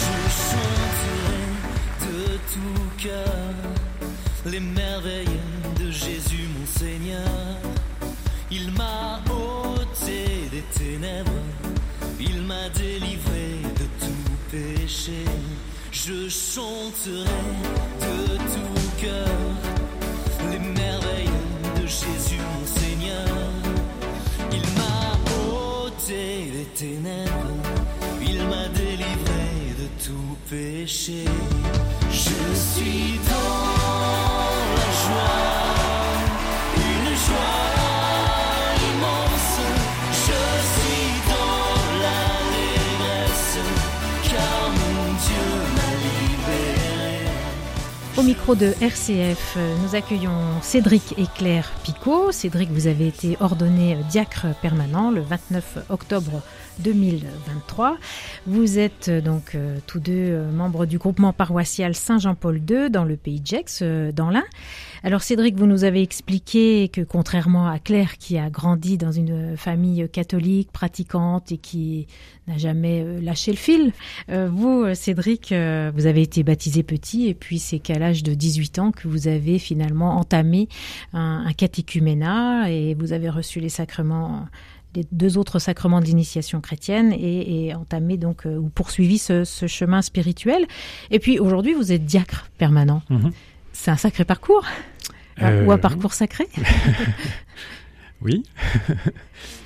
je 0.00 0.14
chanterai 0.48 1.42
de 2.06 2.38
tout 2.54 2.88
cœur 2.96 3.52
les 4.46 4.60
merveilles 4.60 5.40
de 5.78 5.90
Jésus 5.90 6.48
mon 6.58 6.64
Seigneur. 6.64 7.58
Il 8.50 8.72
m'a 8.72 9.20
ôté 9.30 10.48
des 10.50 10.64
ténèbres, 10.78 11.30
il 12.18 12.40
m'a 12.40 12.70
délivré 12.70 13.60
de 13.80 13.86
tout 14.02 14.32
péché. 14.50 15.26
Je 15.92 16.26
chanterai 16.30 17.26
de 18.00 18.36
tout 18.38 18.88
cœur 18.98 19.79
ténèbres, 26.80 27.60
il 28.22 28.38
m'a 28.48 28.66
délivré 28.68 29.50
de 29.78 29.86
tout 30.02 30.36
péché. 30.48 31.24
Je 32.10 32.54
suis 32.54 33.20
dans 33.28 33.69
de 48.54 48.74
RCF, 48.80 49.56
nous 49.82 49.94
accueillons 49.94 50.30
Cédric 50.60 51.14
et 51.18 51.26
Claire 51.36 51.70
Picot. 51.84 52.32
Cédric, 52.32 52.70
vous 52.70 52.86
avez 52.86 53.06
été 53.06 53.36
ordonné 53.40 53.96
diacre 54.08 54.46
permanent 54.60 55.10
le 55.10 55.20
29 55.20 55.78
octobre 55.88 56.42
2023. 56.80 57.98
Vous 58.46 58.78
êtes 58.78 59.08
euh, 59.08 59.20
donc 59.20 59.54
euh, 59.54 59.78
tous 59.86 60.00
deux 60.00 60.12
euh, 60.12 60.50
membres 60.50 60.86
du 60.86 60.98
groupement 60.98 61.32
paroissial 61.32 61.94
Saint-Jean-Paul 61.94 62.60
II 62.68 62.90
dans 62.90 63.04
le 63.04 63.16
pays 63.16 63.40
de 63.40 63.46
Gex, 63.46 63.82
dans 64.14 64.30
l'Ain. 64.30 64.44
Alors 65.02 65.22
Cédric, 65.22 65.56
vous 65.56 65.66
nous 65.66 65.84
avez 65.84 66.02
expliqué 66.02 66.88
que 66.88 67.00
contrairement 67.00 67.66
à 67.66 67.78
Claire 67.78 68.18
qui 68.18 68.38
a 68.38 68.50
grandi 68.50 68.98
dans 68.98 69.12
une 69.12 69.56
famille 69.56 70.06
catholique 70.10 70.70
pratiquante 70.72 71.52
et 71.52 71.56
qui 71.56 72.06
n'a 72.46 72.58
jamais 72.58 73.20
lâché 73.20 73.50
le 73.50 73.56
fil, 73.56 73.92
vous 74.28 74.94
Cédric, 74.94 75.54
vous 75.54 76.06
avez 76.06 76.20
été 76.20 76.42
baptisé 76.42 76.82
petit 76.82 77.28
et 77.28 77.34
puis 77.34 77.58
c'est 77.58 77.78
qu'à 77.78 77.98
l'âge 77.98 78.22
de 78.22 78.34
18 78.40 78.78
ans 78.78 78.90
que 78.90 79.06
vous 79.06 79.28
avez 79.28 79.58
finalement 79.58 80.16
entamé 80.16 80.68
un, 81.12 81.44
un 81.46 81.52
catéchuménat 81.52 82.70
et 82.70 82.94
vous 82.94 83.12
avez 83.12 83.28
reçu 83.28 83.60
les 83.60 83.68
sacrements 83.68 84.46
les 84.94 85.06
deux 85.12 85.38
autres 85.38 85.58
sacrements 85.58 86.00
d'initiation 86.00 86.60
chrétienne 86.60 87.12
et, 87.12 87.74
entamé 87.74 88.16
donc 88.16 88.46
euh, 88.46 88.56
ou 88.56 88.68
poursuivi 88.68 89.18
ce, 89.18 89.44
chemin 89.44 90.02
spirituel. 90.02 90.66
Et 91.10 91.18
puis 91.18 91.38
aujourd'hui, 91.38 91.74
vous 91.74 91.92
êtes 91.92 92.04
diacre 92.04 92.50
permanent. 92.58 93.02
Mhm. 93.10 93.30
C'est 93.72 93.90
un 93.90 93.96
sacré 93.96 94.24
parcours 94.24 94.66
euh, 95.42 95.64
ou 95.64 95.72
un 95.72 95.78
parcours 95.78 96.12
sacré 96.12 96.48
Oui. 98.20 98.42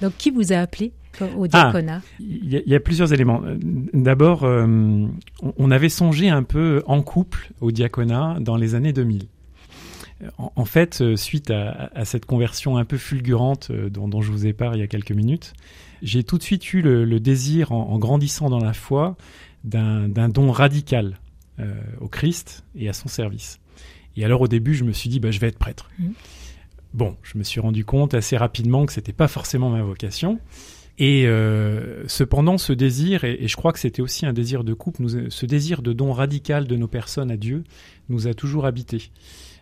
donc 0.02 0.12
qui 0.16 0.31
vous 0.31 0.52
a 0.52 0.59
appelé? 0.59 0.93
Au 1.37 1.47
diaconat 1.47 2.02
Il 2.21 2.62
y, 2.66 2.75
a 2.75 2.80
plusieurs 2.80 3.12
éléments. 3.12 3.42
D'abord, 3.92 4.44
euh, 4.44 5.06
on 5.56 5.71
avait 5.71 5.88
songé 5.88 6.28
un 6.28 6.42
peu 6.42 6.83
en 6.87 7.02
couple 7.02 7.52
au 7.61 7.71
diaconat 7.71 8.38
dans 8.40 8.56
les 8.56 8.75
années 8.75 8.92
2000 8.92 9.26
en, 10.38 10.64
fait, 10.64 11.00
euh, 11.00 11.16
suite 11.16 11.50
à, 11.50 12.04
cette 12.04 12.26
conversion 12.26 12.76
un 12.76 12.85
peu 12.85 12.97
fulgurante 12.97 13.68
euh, 13.71 13.90
dont, 13.90 14.23
je 14.23 14.30
vous 14.30 14.47
ai 14.47 14.52
parlé 14.52 14.78
il 14.78 14.80
y 14.80 14.85
a 14.85 14.88
quelques 14.88 15.12
minutes, 15.12 15.54
j'ai 16.02 16.25
tout 16.25 16.38
de 16.38 16.42
suite 16.42 16.73
eu 16.73 16.83
le, 16.83 17.21
désir, 17.21 17.73
en, 17.73 17.99
grandissant 17.99 18.50
dans 18.50 18.61
la 18.61 18.73
foi, 18.73 19.16
d'un 19.64 20.28
don 20.28 20.50
radical 20.50 21.18
euh, 21.59 21.75
au 22.00 22.09
Christ 22.09 22.64
et 22.76 22.88
à 22.88 22.92
son 22.92 23.09
service. 23.09 23.61
Et 24.16 24.25
alors 24.25 24.42
au 24.42 24.49
début, 24.49 24.75
je 24.75 24.85
me 24.85 24.92
suis 24.92 25.09
dit, 25.09 25.21
bah, 25.21 25.30
je 25.30 25.40
vais 25.40 25.49
être 25.49 25.59
prêtre. 25.59 25.90
Mmh. 25.99 26.09
Bon, 26.92 27.16
je 27.23 27.38
me 27.38 27.42
suis 27.42 27.61
rendu 27.61 27.85
compte 27.85 28.14
assez 28.14 28.37
rapidement 28.37 28.87
que 28.87 28.92
c'était 28.92 29.12
pas 29.12 29.28
forcément 29.28 29.71
ma 29.71 29.83
vocation. 29.83 30.38
Et 30.99 31.27
cependant, 32.07 32.57
ce 32.57 32.73
désir, 32.73 33.25
et, 33.25 33.49
je 33.49 33.57
crois 33.57 33.73
que 33.73 33.81
c'était 33.81 34.03
aussi 34.03 34.27
un 34.27 34.33
désir 34.33 34.63
de 34.63 34.75
couple, 34.75 35.03
ce 35.29 35.47
désir 35.47 35.83
de 35.83 35.93
don 35.93 36.13
radical 36.13 36.67
de 36.67 36.77
nos 36.77 36.87
personnes 36.87 37.31
à 37.31 37.37
Dieu, 37.37 37.65
nous 38.09 38.29
a 38.29 38.35
toujours 38.35 38.65
habités 38.65 39.11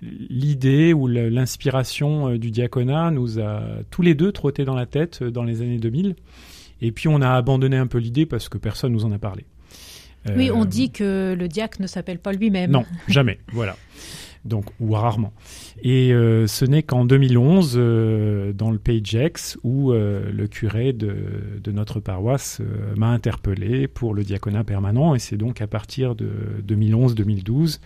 l'idée 0.03 0.93
ou 0.93 1.07
l'inspiration 1.07 2.31
euh, 2.31 2.39
du 2.39 2.51
diaconat 2.51 3.11
nous 3.11 3.39
a 3.39 3.63
tous 3.91 4.03
les 4.03 4.15
deux 4.15 4.33
trotté 4.33 4.65
dans 4.65 4.75
la 4.75 4.87
tête 4.87 5.21
euh, 5.23 5.31
dans 5.31 5.45
les 5.45 5.63
années 5.63 5.79
2000. 5.79 6.17
Et 6.81 6.93
puis 6.93 7.09
on 7.09 7.21
a 7.21 7.31
abandonné 7.31 7.77
un 7.77 7.87
peu 7.87 7.99
l'idée 7.99 8.27
parce 8.27 8.49
que 8.49 8.59
personne 8.59 8.93
nous 8.93 9.05
en 9.05 9.13
a 9.13 9.19
parlé. 9.19 9.45
Oui, 10.37 10.51
on 10.53 10.63
euh, 10.63 10.67
dit 10.67 10.91
que 10.91 11.35
le 11.37 11.49
diacre 11.49 11.81
ne 11.81 11.87
s'appelle 11.87 12.19
pas 12.19 12.33
lui-même. 12.33 12.71
Non, 12.71 12.85
jamais. 13.09 13.39
voilà. 13.53 13.77
Donc, 14.45 14.65
ou 14.81 14.93
rarement. 14.93 15.33
Et 15.83 16.09
ce 16.11 16.65
n'est 16.65 16.83
qu'en 16.83 17.05
2011, 17.05 17.75
dans 18.57 18.71
le 18.73 18.79
Pays 18.79 19.01
Gex, 19.05 19.57
où 19.63 19.93
le 19.93 20.47
curé 20.49 20.93
de, 20.93 21.15
de 21.63 21.73
notre 21.73 22.01
paroisse 22.01 22.61
m'a 22.97 23.11
interpellé 23.11 23.87
pour 23.87 24.15
le 24.15 24.25
diaconat 24.25 24.65
permanent. 24.65 25.15
Et 25.15 25.21
c'est 25.21 25.37
donc 25.37 25.61
à 25.61 25.69
partir 25.69 26.17
de 26.17 26.29
2011-2012 26.67 27.79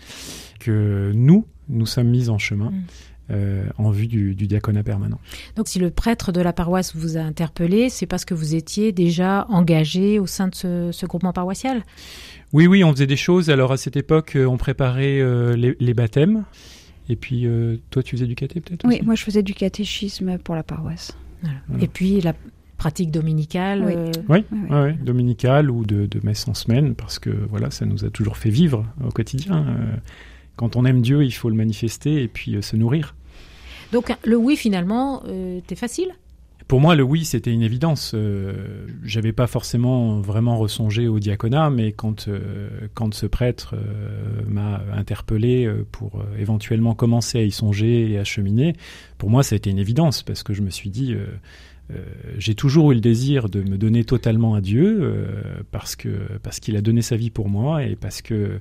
que 0.60 1.12
nous, 1.14 1.46
nous 1.68 1.86
sommes 1.86 2.08
mis 2.08 2.28
en 2.28 2.38
chemin. 2.38 2.70
Mm. 2.70 2.84
Euh, 3.32 3.64
en 3.76 3.90
vue 3.90 4.06
du, 4.06 4.36
diaconat 4.36 4.84
permanent. 4.84 5.18
Donc 5.56 5.66
si 5.66 5.80
le 5.80 5.90
prêtre 5.90 6.30
de 6.30 6.40
la 6.40 6.52
paroisse 6.52 6.94
vous 6.94 7.16
a 7.16 7.20
interpellé, 7.22 7.90
c'est 7.90 8.06
parce 8.06 8.24
que 8.24 8.34
vous 8.34 8.54
étiez 8.54 8.92
déjà 8.92 9.46
engagé 9.48 10.20
au 10.20 10.26
sein 10.26 10.46
de 10.46 10.54
ce, 10.54 11.06
groupement 11.06 11.32
paroissial? 11.32 11.82
Oui, 12.52 12.66
oui, 12.66 12.84
on 12.84 12.92
faisait 12.92 13.06
des 13.06 13.16
choses. 13.16 13.50
Alors 13.50 13.72
à 13.72 13.76
cette 13.76 13.96
époque, 13.96 14.36
euh, 14.36 14.46
on 14.46 14.56
préparait 14.56 15.20
euh, 15.20 15.56
les, 15.56 15.94
baptêmes. 15.94 16.44
Et 17.08 17.16
puis 17.16 17.46
toi, 17.90 18.02
tu 18.02 18.16
faisais 18.16 18.26
du 18.26 18.34
caté 18.34 18.60
peut-être 18.60 18.84
Oui, 18.84 19.00
moi 19.04 19.14
je 19.14 19.22
faisais 19.22 19.42
du 19.42 19.54
catéchisme 19.54 20.38
pour 20.38 20.56
la 20.56 20.64
paroisse. 20.64 21.16
Et 21.80 21.86
puis 21.86 22.20
la 22.20 22.34
pratique 22.78 23.12
dominicale 23.12 23.84
Oui, 24.28 24.42
oui, 24.70 24.92
dominicale 25.00 25.70
ou 25.70 25.84
de, 25.84 26.06
de, 26.06 26.20
messe 26.24 26.48
en 26.48 26.54
semaine, 26.54 26.96
parce 26.96 27.20
que 27.20 27.30
voilà, 27.30 27.70
ça 27.70 27.86
nous 27.86 28.04
a 28.04 28.10
toujours 28.10 28.36
fait 28.36 28.50
vivre 28.50 28.84
au 29.04 29.10
quotidien 29.10 29.64
quand 30.56 30.76
on 30.76 30.84
aime 30.84 31.02
Dieu, 31.02 31.22
il 31.22 31.32
faut 31.32 31.48
le 31.48 31.54
manifester 31.54 32.22
et 32.22 32.28
puis 32.28 32.56
euh, 32.56 32.62
se 32.62 32.76
nourrir. 32.76 33.14
Donc 33.92 34.12
le 34.24 34.36
oui 34.36 34.56
finalement, 34.56 35.22
euh, 35.26 35.60
t'es 35.66 35.76
facile? 35.76 36.08
Pour 36.68 36.80
moi, 36.80 36.94
le 36.94 37.02
oui, 37.02 37.24
c'était 37.24 37.52
une 37.52 37.62
évidence. 37.62 38.12
Euh, 38.14 38.86
J'avais 39.04 39.32
pas 39.32 39.46
forcément 39.46 40.20
vraiment 40.20 40.58
ressongé 40.58 41.06
au 41.06 41.18
diaconat, 41.20 41.70
mais 41.70 41.92
quand 41.92 42.28
euh, 42.28 42.68
quand 42.94 43.14
ce 43.14 43.26
prêtre 43.26 43.74
m'a 44.48 44.82
interpellé 44.92 45.70
pour 45.92 46.24
éventuellement 46.38 46.94
commencer 46.94 47.38
à 47.38 47.42
y 47.42 47.50
songer 47.50 48.10
et 48.10 48.18
à 48.18 48.24
cheminer, 48.24 48.74
pour 49.18 49.30
moi, 49.30 49.42
ça 49.42 49.54
a 49.54 49.56
été 49.56 49.70
une 49.70 49.78
évidence 49.78 50.22
parce 50.22 50.42
que 50.42 50.54
je 50.54 50.62
me 50.62 50.70
suis 50.70 50.90
dit, 50.90 51.14
euh, 51.92 52.04
j'ai 52.38 52.54
toujours 52.54 52.90
eu 52.90 52.94
le 52.94 53.00
désir 53.00 53.48
de 53.48 53.62
me 53.62 53.78
donner 53.78 54.04
totalement 54.04 54.54
à 54.54 54.60
Dieu 54.60 54.98
euh, 55.00 55.62
parce 55.70 55.94
que 55.94 56.08
parce 56.42 56.58
qu'il 56.58 56.76
a 56.76 56.80
donné 56.80 57.00
sa 57.00 57.16
vie 57.16 57.30
pour 57.30 57.48
moi 57.48 57.84
et 57.84 57.94
parce 57.94 58.22
que 58.22 58.58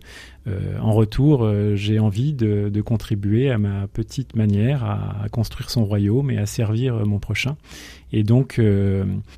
euh, 0.48 0.77
en 0.79 0.94
retour 0.94 1.50
j'ai 1.74 1.98
envie 1.98 2.34
de, 2.34 2.70
de, 2.70 2.82
contribuer 2.82 3.50
à 3.50 3.58
ma 3.58 3.88
petite 3.88 4.36
manière 4.36 4.84
à, 4.84 5.24
à, 5.24 5.29
construire 5.29 5.72
son 5.72 5.86
royaume 5.86 6.29
et 6.29 6.38
à 6.38 6.46
servir 6.46 7.05
mon 7.05 7.17
prochain. 7.17 7.58
Et 8.13 8.24
donc 8.24 8.62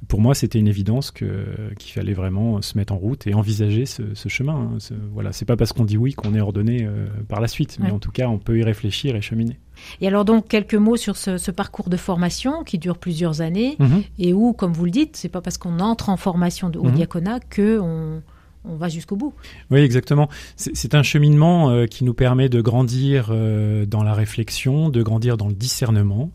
pour 0.09 0.19
moi 0.19 0.35
c'était 0.35 0.59
une 0.59 0.67
évidence 0.67 1.11
que 1.11 1.45
qu'il 1.79 1.93
fallait 1.93 2.13
vraiment 2.13 2.61
se 2.61 2.77
mettre 2.77 2.93
en 2.93 2.97
route 2.97 3.25
et 3.25 3.33
envisager 3.33 3.85
ce, 3.85 4.13
ce 4.13 4.27
chemin. 4.27 4.71
Hein. 4.73 4.95
Voilà, 5.13 5.31
c'est 5.31 5.45
pas 5.45 5.55
parce 5.55 5.71
qu'on 5.71 5.85
dit 5.85 5.97
oui 5.97 6.13
qu'on 6.13 6.35
est 6.35 6.41
ordonné 6.41 6.87
par 7.29 7.39
la 7.39 7.47
suite, 7.47 7.77
mais 7.81 7.91
en 7.91 7.99
tout 7.99 8.11
cas 8.11 8.27
on 8.27 8.37
peut 8.37 8.57
y 8.57 8.63
réfléchir 8.63 9.15
et 9.15 9.21
cheminer. 9.21 9.57
Et 10.01 10.07
alors 10.07 10.25
donc 10.25 10.47
quelques 10.47 10.75
mots 10.75 10.97
sur 10.97 11.17
ce, 11.17 11.51
parcours 11.51 11.89
de 11.89 11.97
formation 11.97 12.63
qui 12.63 12.77
dure 12.77 12.97
plusieurs 12.97 13.41
années 13.41 13.75
mhm. 13.79 14.03
et 14.19 14.33
où, 14.33 14.53
comme 14.53 14.73
vous 14.73 14.85
le 14.85 14.91
dites, 14.91 15.15
c'est 15.15 15.29
pas 15.29 15.41
parce 15.41 15.57
qu'on 15.57 15.79
entre 15.79 16.09
en 16.09 16.17
formation 16.17 16.69
de, 16.69 16.77
au 16.79 16.85
mhm. 16.85 16.93
diaconat 16.93 17.39
que 17.39 17.79
on, 17.79 18.21
va 18.65 18.89
jusqu'au 18.89 19.15
bout. 19.15 19.33
Oui, 19.71 19.79
exactement. 19.79 20.27
C'est 20.57 20.93
un 20.93 21.01
cheminement 21.01 21.69
euh, 21.69 21.85
qui 21.85 22.03
nous 22.03 22.13
permet 22.13 22.49
de 22.49 22.59
grandir 22.59 23.29
euh, 23.31 23.85
dans 23.85 24.03
la 24.03 24.13
réflexion, 24.13 24.89
de 24.89 25.01
grandir 25.01 25.37
dans 25.37 25.47
le 25.47 25.53
discernement, 25.53 26.31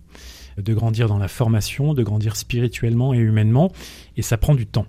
de 0.56 0.72
grandir 0.72 1.08
dans 1.08 1.18
la 1.18 1.28
formation, 1.28 1.92
de 1.92 2.02
grandir 2.02 2.36
spirituellement 2.36 3.12
et 3.12 3.18
humainement, 3.18 3.70
et 4.16 4.22
ça 4.22 4.38
prend 4.38 4.54
du 4.54 4.66
temps. 4.66 4.86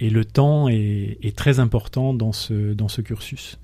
Et 0.00 0.10
le 0.10 0.24
temps 0.24 0.68
est, 0.68 1.36
très 1.36 1.60
important 1.60 2.14
dans 2.14 2.32
ce, 2.32 2.72
dans 2.74 2.88
ce 2.88 3.00
cursus. 3.00 3.58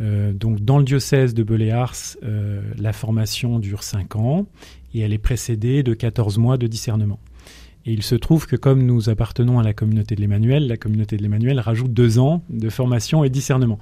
Euh, 0.00 0.32
donc 0.32 0.60
dans 0.60 0.78
le 0.78 0.84
diocèse 0.84 1.34
de 1.34 1.42
Beléars, 1.42 1.94
euh, 2.22 2.60
la 2.78 2.92
formation 2.92 3.58
dure 3.58 3.82
5 3.82 4.16
ans 4.16 4.46
et 4.94 5.00
elle 5.00 5.12
est 5.12 5.18
précédée 5.18 5.82
de 5.82 5.94
14 5.94 6.38
mois 6.38 6.56
de 6.56 6.66
discernement. 6.66 7.18
Et 7.86 7.92
il 7.92 8.02
se 8.02 8.16
trouve 8.16 8.46
que 8.46 8.56
comme 8.56 8.84
nous 8.84 9.08
appartenons 9.08 9.58
à 9.58 9.62
la 9.62 9.72
communauté 9.72 10.14
de 10.14 10.20
l'Emmanuel, 10.20 10.66
la 10.66 10.76
communauté 10.76 11.16
de 11.16 11.22
l'Emmanuel 11.22 11.58
rajoute 11.58 11.92
deux 11.92 12.18
ans 12.18 12.42
de 12.50 12.68
formation 12.68 13.24
et 13.24 13.30
discernement. 13.30 13.78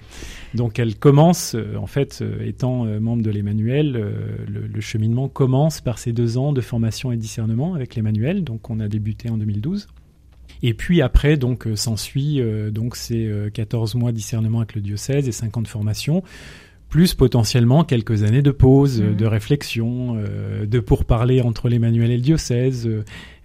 Donc 0.55 0.79
elle 0.79 0.97
commence, 0.97 1.55
euh, 1.55 1.77
en 1.77 1.87
fait, 1.87 2.23
étant 2.45 2.85
membre 3.01 3.23
de 3.23 3.31
l'Emmanuel, 3.31 3.93
le, 3.93 4.67
le, 4.67 4.81
cheminement 4.81 5.29
commence 5.29 5.81
par 5.81 5.99
ces 5.99 6.13
deux 6.13 6.39
ans 6.39 6.53
de 6.53 6.61
formation 6.61 7.11
et 7.11 7.17
discernement 7.17 7.75
avec 7.75 7.95
l'Emmanuel. 7.97 8.45
Donc 8.45 8.71
on 8.71 8.81
a 8.81 8.89
débuté 8.89 9.29
en 9.29 9.39
2012. 9.39 9.89
Et 10.63 10.75
puis 10.75 11.03
après, 11.03 11.37
donc, 11.37 11.67
euh, 11.67 11.77
s'ensuit 11.77 12.41
euh, 12.41 12.71
donc 12.71 12.97
ces 12.97 13.31
14 13.53 13.95
euh, 13.95 13.99
mois 13.99 14.13
de 14.13 14.17
discernement 14.17 14.59
avec 14.59 14.75
le 14.75 14.81
diocèse 14.81 15.29
et 15.29 15.33
50 15.33 15.69
formations 15.69 16.23
plus 16.89 17.15
potentiellement 17.15 17.83
quelques 17.83 18.23
années 18.23 18.43
de 18.43 18.53
pause, 18.53 19.03
mmh. 19.03 19.17
de 19.17 19.27
réflexion, 19.27 20.23
de 20.65 20.79
pourparler 20.79 21.43
entre 21.43 21.69
l'Emmanuel 21.69 22.13
et 22.13 22.17
le 22.17 22.23
diocèse, 22.23 22.89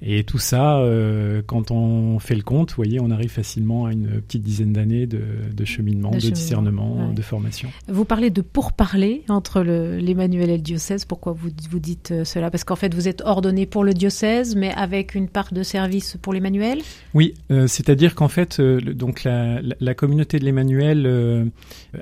et 0.03 0.23
tout 0.23 0.39
ça, 0.39 0.79
euh, 0.79 1.43
quand 1.45 1.69
on 1.69 2.17
fait 2.17 2.33
le 2.33 2.41
compte, 2.41 2.71
vous 2.71 2.75
voyez, 2.75 2.99
on 2.99 3.11
arrive 3.11 3.29
facilement 3.29 3.85
à 3.85 3.91
une 3.91 4.19
petite 4.21 4.41
dizaine 4.41 4.73
d'années 4.73 5.05
de, 5.05 5.19
cheminement, 5.63 6.09
de, 6.09 6.17
discernement, 6.17 7.13
de 7.13 7.21
formation. 7.21 7.69
Vous 7.87 8.03
parlez 8.03 8.31
de 8.31 8.41
pourparler 8.41 9.23
entre 9.29 9.61
l'Emmanuel 9.61 10.49
et 10.49 10.57
le 10.57 10.63
diocèse. 10.63 11.05
Pourquoi 11.05 11.33
vous, 11.33 11.49
vous 11.69 11.79
dites 11.79 12.11
euh, 12.11 12.23
cela? 12.23 12.49
Parce 12.49 12.63
qu'en 12.63 12.75
fait, 12.75 12.95
vous 12.95 13.07
êtes 13.07 13.21
ordonné 13.21 13.67
pour 13.67 13.83
le 13.83 13.93
diocèse, 13.93 14.55
mais 14.55 14.73
avec 14.73 15.13
une 15.13 15.27
part 15.27 15.53
de 15.53 15.61
service 15.61 16.17
pour 16.19 16.33
l'Emmanuel? 16.33 16.79
Oui, 17.13 17.35
euh, 17.51 17.67
c'est-à-dire 17.67 18.15
qu'en 18.15 18.27
fait, 18.27 18.59
donc 18.59 19.23
la, 19.23 19.93
communauté 19.93 20.39
de 20.39 20.45
l'Emmanuel 20.45 21.51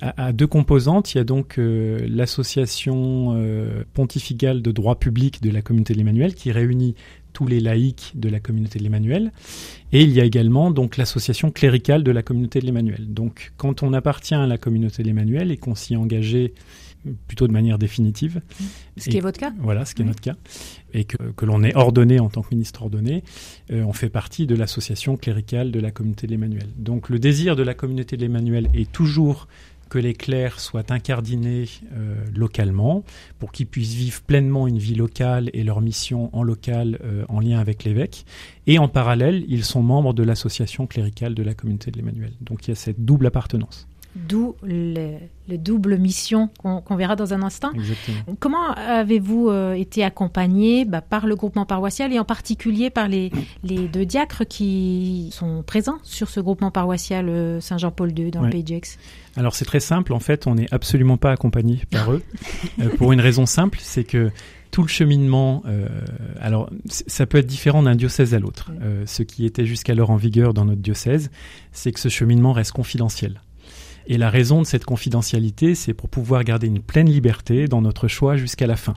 a, 0.02 0.28
a, 0.28 0.32
deux 0.32 0.48
composantes. 0.48 1.14
Il 1.14 1.18
y 1.18 1.22
a 1.22 1.26
donc 1.26 1.56
l'association 1.58 3.36
pontificale 3.94 4.62
de 4.62 4.72
droit 4.72 4.96
public 4.96 5.42
de 5.42 5.50
la 5.50 5.62
communauté 5.62 5.94
de 5.94 5.98
l'Emmanuel 5.98 6.34
qui 6.34 6.52
réunit 6.54 6.96
tous 7.40 7.48
les 7.48 7.62
laïcs 7.62 8.12
de 8.16 8.28
la 8.28 8.42
communauté 8.42 8.80
de 8.80 8.84
l'Emmanuel. 8.84 9.32
Et 9.94 10.04
il 10.04 10.12
y 10.12 10.20
a 10.20 10.26
également 10.26 10.72
donc 10.72 10.98
l'association 10.98 11.52
cléricale 11.52 12.04
de 12.04 12.12
la 12.12 12.22
communauté 12.22 12.60
de 12.60 12.66
l'Emmanuel. 12.66 13.14
Donc 13.14 13.54
quand 13.56 13.82
on 13.82 13.94
appartient 13.94 14.36
à 14.36 14.46
la 14.46 14.58
communauté 14.58 15.04
de 15.04 15.08
l'Emmanuel 15.08 15.50
et 15.50 15.56
qu'on 15.56 15.74
s'y 15.74 15.94
est 15.94 15.96
engagé 15.96 16.54
plutôt 17.28 17.48
de 17.48 17.54
manière 17.54 17.78
définitive. 17.78 18.42
Ce 18.98 19.10
qui 19.10 19.16
est 19.16 19.22
votre 19.22 19.40
cas 19.40 19.54
Voilà, 19.60 19.86
ce 19.86 19.96
qui 19.96 20.02
est 20.02 20.06
notre 20.06 20.20
cas. 20.20 20.36
Et 20.94 21.06
que, 21.06 21.16
que 21.16 21.46
l'on 21.46 21.64
est 21.64 21.74
ordonné 21.78 22.20
en 22.20 22.28
tant 22.28 22.42
que 22.42 22.50
ministre 22.52 22.82
ordonné, 22.82 23.24
euh, 23.72 23.84
on 23.84 23.94
fait 23.94 24.10
partie 24.10 24.46
de 24.46 24.56
l'association 24.56 25.16
cléricale 25.16 25.72
de 25.72 25.80
la 25.80 25.92
communauté 25.92 26.28
de 26.28 26.34
l'Emmanuel. 26.34 26.68
Donc 26.76 27.08
le 27.08 27.20
désir 27.20 27.56
de 27.56 27.64
la 27.64 27.74
communauté 27.74 28.18
de 28.18 28.22
l'Emmanuel 28.22 28.68
est 28.74 28.92
toujours 28.92 29.48
que 29.90 29.98
les 30.00 30.14
clercs 30.14 30.60
soient 30.60 30.92
incardinés 30.92 31.66
euh, 31.94 32.16
localement 32.36 33.04
pour 33.40 33.52
qu'ils 33.52 33.68
puissent 33.68 33.94
vivre 33.96 34.22
pleinement 34.22 34.68
une 34.68 34.78
vie 34.78 34.96
locale 34.96 35.50
et 35.54 35.64
leur 35.64 35.82
mission 35.82 36.30
en 36.34 36.44
local 36.44 37.00
euh, 37.04 37.26
en 37.30 37.40
lien 37.40 37.60
avec 37.60 37.84
l'évêque. 37.84 38.26
Et 38.68 38.80
en 38.80 38.88
parallèle, 38.88 39.44
ils 39.48 39.64
sont 39.66 39.82
membres 39.82 40.14
de 40.14 40.24
l'association 40.24 40.88
cléricale 40.88 41.34
de 41.36 41.44
la 41.44 41.54
communauté 41.54 41.92
de 41.92 41.98
l'Emmanuel. 41.98 42.32
Donc 42.42 42.68
il 42.68 42.70
y 42.70 42.74
a 42.74 42.76
cette 42.76 43.04
double 43.04 43.28
appartenance. 43.28 43.88
D'où 44.16 44.56
le, 44.64 45.18
le 45.48 45.58
double 45.60 45.98
mission 46.00 46.50
qu'on 46.58 46.96
verra 46.96 47.16
dans 47.16 47.36
un 47.36 47.44
instant. 47.44 47.72
Exactement. 47.76 48.36
Comment 48.40 48.72
avez-vous 48.72 49.50
euh, 49.50 49.74
été 49.74 50.04
accompagné 50.04 50.84
bah, 50.84 51.02
par 51.02 51.28
le 51.28 51.36
groupement 51.36 51.66
paroissial 51.68 52.12
et 52.12 52.18
en 52.20 52.26
particulier 52.26 52.90
par 52.90 53.08
les, 53.08 53.32
les 53.64 53.88
deux 53.88 54.06
diacres 54.08 54.46
qui 54.48 55.30
sont 55.32 55.62
présents 55.62 56.00
sur 56.02 56.28
ce 56.30 56.40
groupement 56.40 56.72
paroissial 56.72 57.62
Saint-Jean-Paul 57.62 58.18
II 58.18 58.32
dans 58.32 58.40
Ouais. 58.40 58.46
le 58.48 58.52
Pays 58.52 58.64
Alors 59.40 59.56
c'est 59.56 59.64
très 59.64 59.80
simple, 59.80 60.12
en 60.12 60.20
fait, 60.20 60.48
on 60.48 60.56
n'est 60.56 60.68
absolument 60.70 61.16
pas 61.16 61.32
accompagné 61.32 61.84
par 61.90 62.12
eux, 62.12 62.22
euh, 62.82 62.90
pour 62.98 63.14
une 63.14 63.22
raison 63.22 63.46
simple, 63.46 63.80
c'est 63.82 64.04
que 64.04 64.32
tout 64.70 64.82
le 64.82 64.90
cheminement, 64.90 65.64
euh, 65.66 65.88
alors 66.42 66.70
ça 66.90 67.26
peut 67.26 67.38
être 67.38 67.48
différent 67.48 67.82
d'un 67.82 67.96
diocèse 67.96 68.34
à 68.34 68.40
l'autre. 68.40 68.70
Ouais. 68.72 68.80
Euh, 68.84 69.04
ce 69.06 69.24
qui 69.24 69.46
était 69.46 69.66
jusqu'alors 69.66 70.10
en 70.10 70.18
vigueur 70.18 70.54
dans 70.54 70.66
notre 70.66 70.82
diocèse, 70.82 71.32
c'est 71.72 71.94
que 71.94 72.02
ce 72.02 72.10
cheminement 72.10 72.52
reste 72.52 72.74
confidentiel. 72.74 73.40
Et 74.08 74.18
la 74.18 74.30
raison 74.30 74.62
de 74.62 74.68
cette 74.68 74.84
confidentialité, 74.84 75.74
c'est 75.74 75.94
pour 75.94 76.10
pouvoir 76.10 76.44
garder 76.44 76.68
une 76.68 76.82
pleine 76.82 77.08
liberté 77.08 77.70
dans 77.70 77.82
notre 77.82 78.10
choix 78.10 78.36
jusqu'à 78.36 78.68
la 78.68 78.76
fin. 78.76 78.96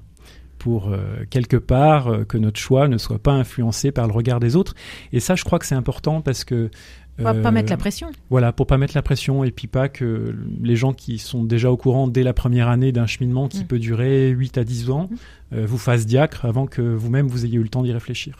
Pour 0.58 0.88
euh, 0.88 1.24
quelque 1.28 1.56
part 1.56 2.08
euh, 2.08 2.24
que 2.24 2.38
notre 2.38 2.58
choix 2.58 2.88
ne 2.88 2.96
soit 2.96 3.18
pas 3.18 3.32
influencé 3.32 3.92
par 3.92 4.06
le 4.06 4.12
regard 4.12 4.40
des 4.40 4.56
autres. 4.56 4.74
Et 5.12 5.20
ça, 5.20 5.34
je 5.34 5.44
crois 5.44 5.58
que 5.58 5.66
c'est 5.66 5.74
important 5.74 6.20
parce 6.20 6.44
que 6.44 6.70
Va 7.18 7.34
pas 7.34 7.48
euh, 7.50 7.52
mettre 7.52 7.70
la 7.70 7.76
pression. 7.76 8.08
voilà, 8.30 8.52
pour 8.52 8.66
pas 8.66 8.78
mettre 8.78 8.94
la 8.96 9.02
pression 9.02 9.44
et 9.44 9.50
puis 9.50 9.66
pas 9.68 9.88
que 9.88 10.34
les 10.62 10.76
gens 10.76 10.92
qui 10.94 11.18
sont 11.18 11.44
déjà 11.44 11.70
au 11.70 11.76
courant 11.76 12.08
dès 12.08 12.22
la 12.22 12.32
première 12.32 12.68
année 12.68 12.90
d'un 12.90 13.06
cheminement 13.06 13.48
qui 13.48 13.60
Mm. 13.64 13.66
peut 13.66 13.78
durer 13.78 14.28
8 14.30 14.56
à 14.58 14.64
10 14.64 14.90
ans 14.90 15.08
euh, 15.52 15.66
vous 15.66 15.76
fassent 15.78 16.06
diacre 16.06 16.46
avant 16.46 16.66
que 16.66 16.80
vous-même 16.80 17.26
vous 17.28 17.44
ayez 17.44 17.56
eu 17.58 17.62
le 17.62 17.68
temps 17.68 17.82
d'y 17.82 17.92
réfléchir. 17.92 18.38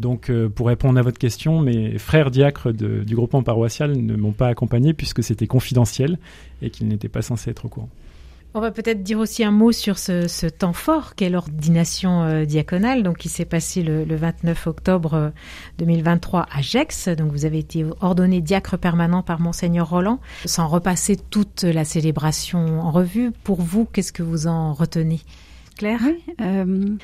Donc 0.00 0.30
euh, 0.30 0.48
pour 0.48 0.66
répondre 0.66 0.98
à 0.98 1.02
votre 1.02 1.18
question, 1.18 1.60
mes 1.60 1.96
frères 1.98 2.30
diacres 2.32 2.72
de- 2.72 3.04
du 3.04 3.14
groupement 3.14 3.42
paroissial 3.44 3.96
ne 3.96 4.16
m'ont 4.16 4.32
pas 4.32 4.48
accompagné 4.48 4.94
puisque 4.94 5.22
c'était 5.22 5.46
confidentiel 5.46 6.18
et 6.60 6.70
qu'ils 6.70 6.88
n'étaient 6.88 7.08
pas 7.08 7.22
censés 7.22 7.50
être 7.50 7.66
au 7.66 7.68
courant. 7.68 7.88
On 8.54 8.60
va 8.60 8.70
peut-être 8.70 9.02
dire 9.02 9.18
aussi 9.18 9.44
un 9.44 9.50
mot 9.50 9.72
sur 9.72 9.98
ce, 9.98 10.26
ce 10.26 10.46
temps 10.46 10.72
fort 10.72 11.14
qu'est 11.14 11.28
l'ordination 11.28 12.22
euh, 12.22 12.44
diaconale, 12.46 13.02
donc 13.02 13.18
qui 13.18 13.28
s'est 13.28 13.44
passé 13.44 13.82
le, 13.82 14.04
le 14.04 14.16
29 14.16 14.66
octobre 14.66 15.14
euh, 15.14 15.30
2023 15.78 16.46
à 16.50 16.62
Gex. 16.62 17.08
Donc 17.10 17.30
vous 17.30 17.44
avez 17.44 17.58
été 17.58 17.84
ordonné 18.00 18.40
diacre 18.40 18.78
permanent 18.78 19.22
par 19.22 19.38
monseigneur 19.38 19.90
Roland. 19.90 20.18
Sans 20.46 20.66
repasser 20.66 21.16
toute 21.16 21.62
la 21.62 21.84
célébration 21.84 22.80
en 22.80 22.90
revue, 22.90 23.32
pour 23.44 23.60
vous, 23.60 23.84
qu'est-ce 23.84 24.12
que 24.12 24.22
vous 24.22 24.46
en 24.46 24.72
retenez, 24.72 25.20
Claire? 25.76 26.00
Euh, 26.40 26.96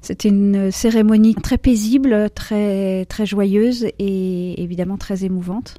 c'était 0.00 0.28
une 0.28 0.72
cérémonie 0.72 1.36
très 1.36 1.58
paisible, 1.58 2.28
très, 2.30 3.04
très 3.04 3.24
joyeuse 3.24 3.86
et 4.00 4.60
évidemment 4.62 4.96
très 4.96 5.24
émouvante. 5.24 5.78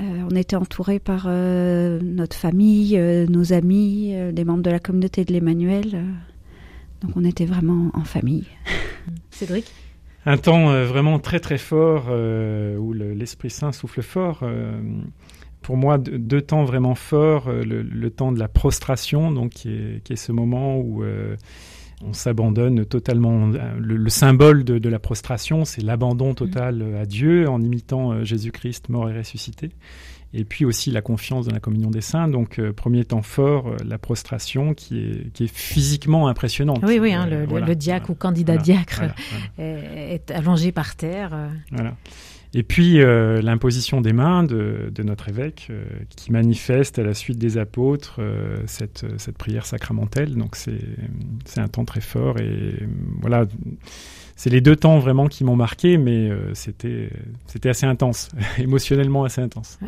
Euh, 0.00 0.26
on 0.30 0.34
était 0.34 0.56
entouré 0.56 0.98
par 0.98 1.24
euh, 1.26 2.00
notre 2.02 2.36
famille, 2.36 2.96
euh, 2.96 3.26
nos 3.26 3.52
amis, 3.52 4.12
euh, 4.14 4.32
des 4.32 4.44
membres 4.44 4.62
de 4.62 4.70
la 4.70 4.78
communauté 4.78 5.24
de 5.24 5.32
l'Emmanuel. 5.32 6.04
donc 7.02 7.10
on 7.16 7.24
était 7.24 7.44
vraiment 7.46 7.90
en 7.94 8.04
famille. 8.04 8.46
Cédric? 9.30 9.66
Un 10.24 10.38
temps 10.38 10.70
euh, 10.70 10.86
vraiment 10.86 11.18
très 11.18 11.40
très 11.40 11.58
fort 11.58 12.06
euh, 12.08 12.76
où 12.78 12.92
le- 12.92 13.12
l'Esprit 13.12 13.50
Saint 13.50 13.72
souffle 13.72 14.02
fort. 14.02 14.40
euh, 14.42 14.80
pour 15.62 15.76
moi, 15.76 15.98
deux, 15.98 16.18
deux 16.18 16.40
temps 16.42 16.64
vraiment 16.64 16.94
forts. 16.94 17.50
le, 17.50 17.82
le 17.82 18.10
temps 18.10 18.32
de 18.32 18.38
la 18.38 18.48
prostration, 18.48 19.30
donc 19.30 19.50
qui 19.50 19.68
est, 19.70 20.02
qui 20.04 20.14
est 20.14 20.16
ce 20.16 20.32
moment 20.32 20.78
où 20.78 21.02
euh, 21.04 21.36
on 22.04 22.12
s'abandonne 22.12 22.84
totalement. 22.84 23.46
Le, 23.78 23.96
le 23.96 24.10
symbole 24.10 24.64
de, 24.64 24.78
de 24.78 24.88
la 24.88 24.98
prostration, 24.98 25.64
c'est 25.64 25.82
l'abandon 25.82 26.34
total 26.34 26.82
euh, 26.82 27.02
à 27.02 27.06
Dieu 27.06 27.48
en 27.48 27.60
imitant 27.62 28.12
euh, 28.12 28.24
Jésus-Christ 28.24 28.88
mort 28.88 29.08
et 29.10 29.16
ressuscité. 29.16 29.70
Et 30.34 30.44
puis 30.44 30.64
aussi 30.64 30.90
la 30.90 31.02
confiance 31.02 31.46
dans 31.46 31.52
la 31.52 31.60
communion 31.60 31.90
des 31.90 32.00
saints. 32.00 32.26
Donc, 32.26 32.58
euh, 32.58 32.72
premier 32.72 33.04
temps 33.04 33.20
fort, 33.20 33.68
euh, 33.68 33.76
la 33.86 33.98
prostration 33.98 34.72
qui 34.72 34.98
est, 34.98 35.32
qui 35.32 35.44
est 35.44 35.54
physiquement 35.54 36.26
impressionnante. 36.28 36.82
Oui, 36.86 36.98
oui, 36.98 37.12
hein, 37.12 37.26
le, 37.26 37.40
le- 37.40 37.46
voilà, 37.46 37.66
le 37.66 37.76
diacre 37.76 38.06
voilà, 38.06 38.16
ou 38.16 38.18
candidat 38.18 38.52
voilà, 38.54 38.62
diacre 38.64 39.02
est, 39.58 40.30
allongé 40.30 40.72
par 40.72 40.96
terre. 40.96 41.36
Voilà. 41.70 41.94
Et 42.54 42.62
puis 42.62 43.00
euh, 43.00 43.40
l'imposition 43.40 44.00
des 44.00 44.12
mains 44.12 44.42
de, 44.42 44.90
de 44.94 45.02
notre 45.02 45.28
évêque 45.28 45.68
euh, 45.70 45.84
qui 46.16 46.32
manifeste 46.32 46.98
à 46.98 47.02
la 47.02 47.14
suite 47.14 47.38
des 47.38 47.56
apôtres 47.56 48.16
euh, 48.18 48.58
cette, 48.66 49.06
cette 49.18 49.38
prière 49.38 49.64
sacramentelle. 49.64 50.36
Donc 50.36 50.56
c'est 50.56 50.80
un 51.56 51.68
temps 51.68 51.84
très 51.84 52.02
fort 52.02 52.38
et 52.38 52.86
voilà. 53.20 53.46
C'est 54.42 54.50
les 54.50 54.60
deux 54.60 54.74
temps 54.74 54.98
vraiment 54.98 55.28
qui 55.28 55.44
m'ont 55.44 55.54
marqué, 55.54 55.98
mais 55.98 56.28
euh, 56.28 56.52
c'était 56.54 57.10
c'était 57.46 57.68
assez 57.68 57.86
intense, 57.86 58.28
émotionnellement 58.58 59.22
assez 59.22 59.40
intense. 59.40 59.78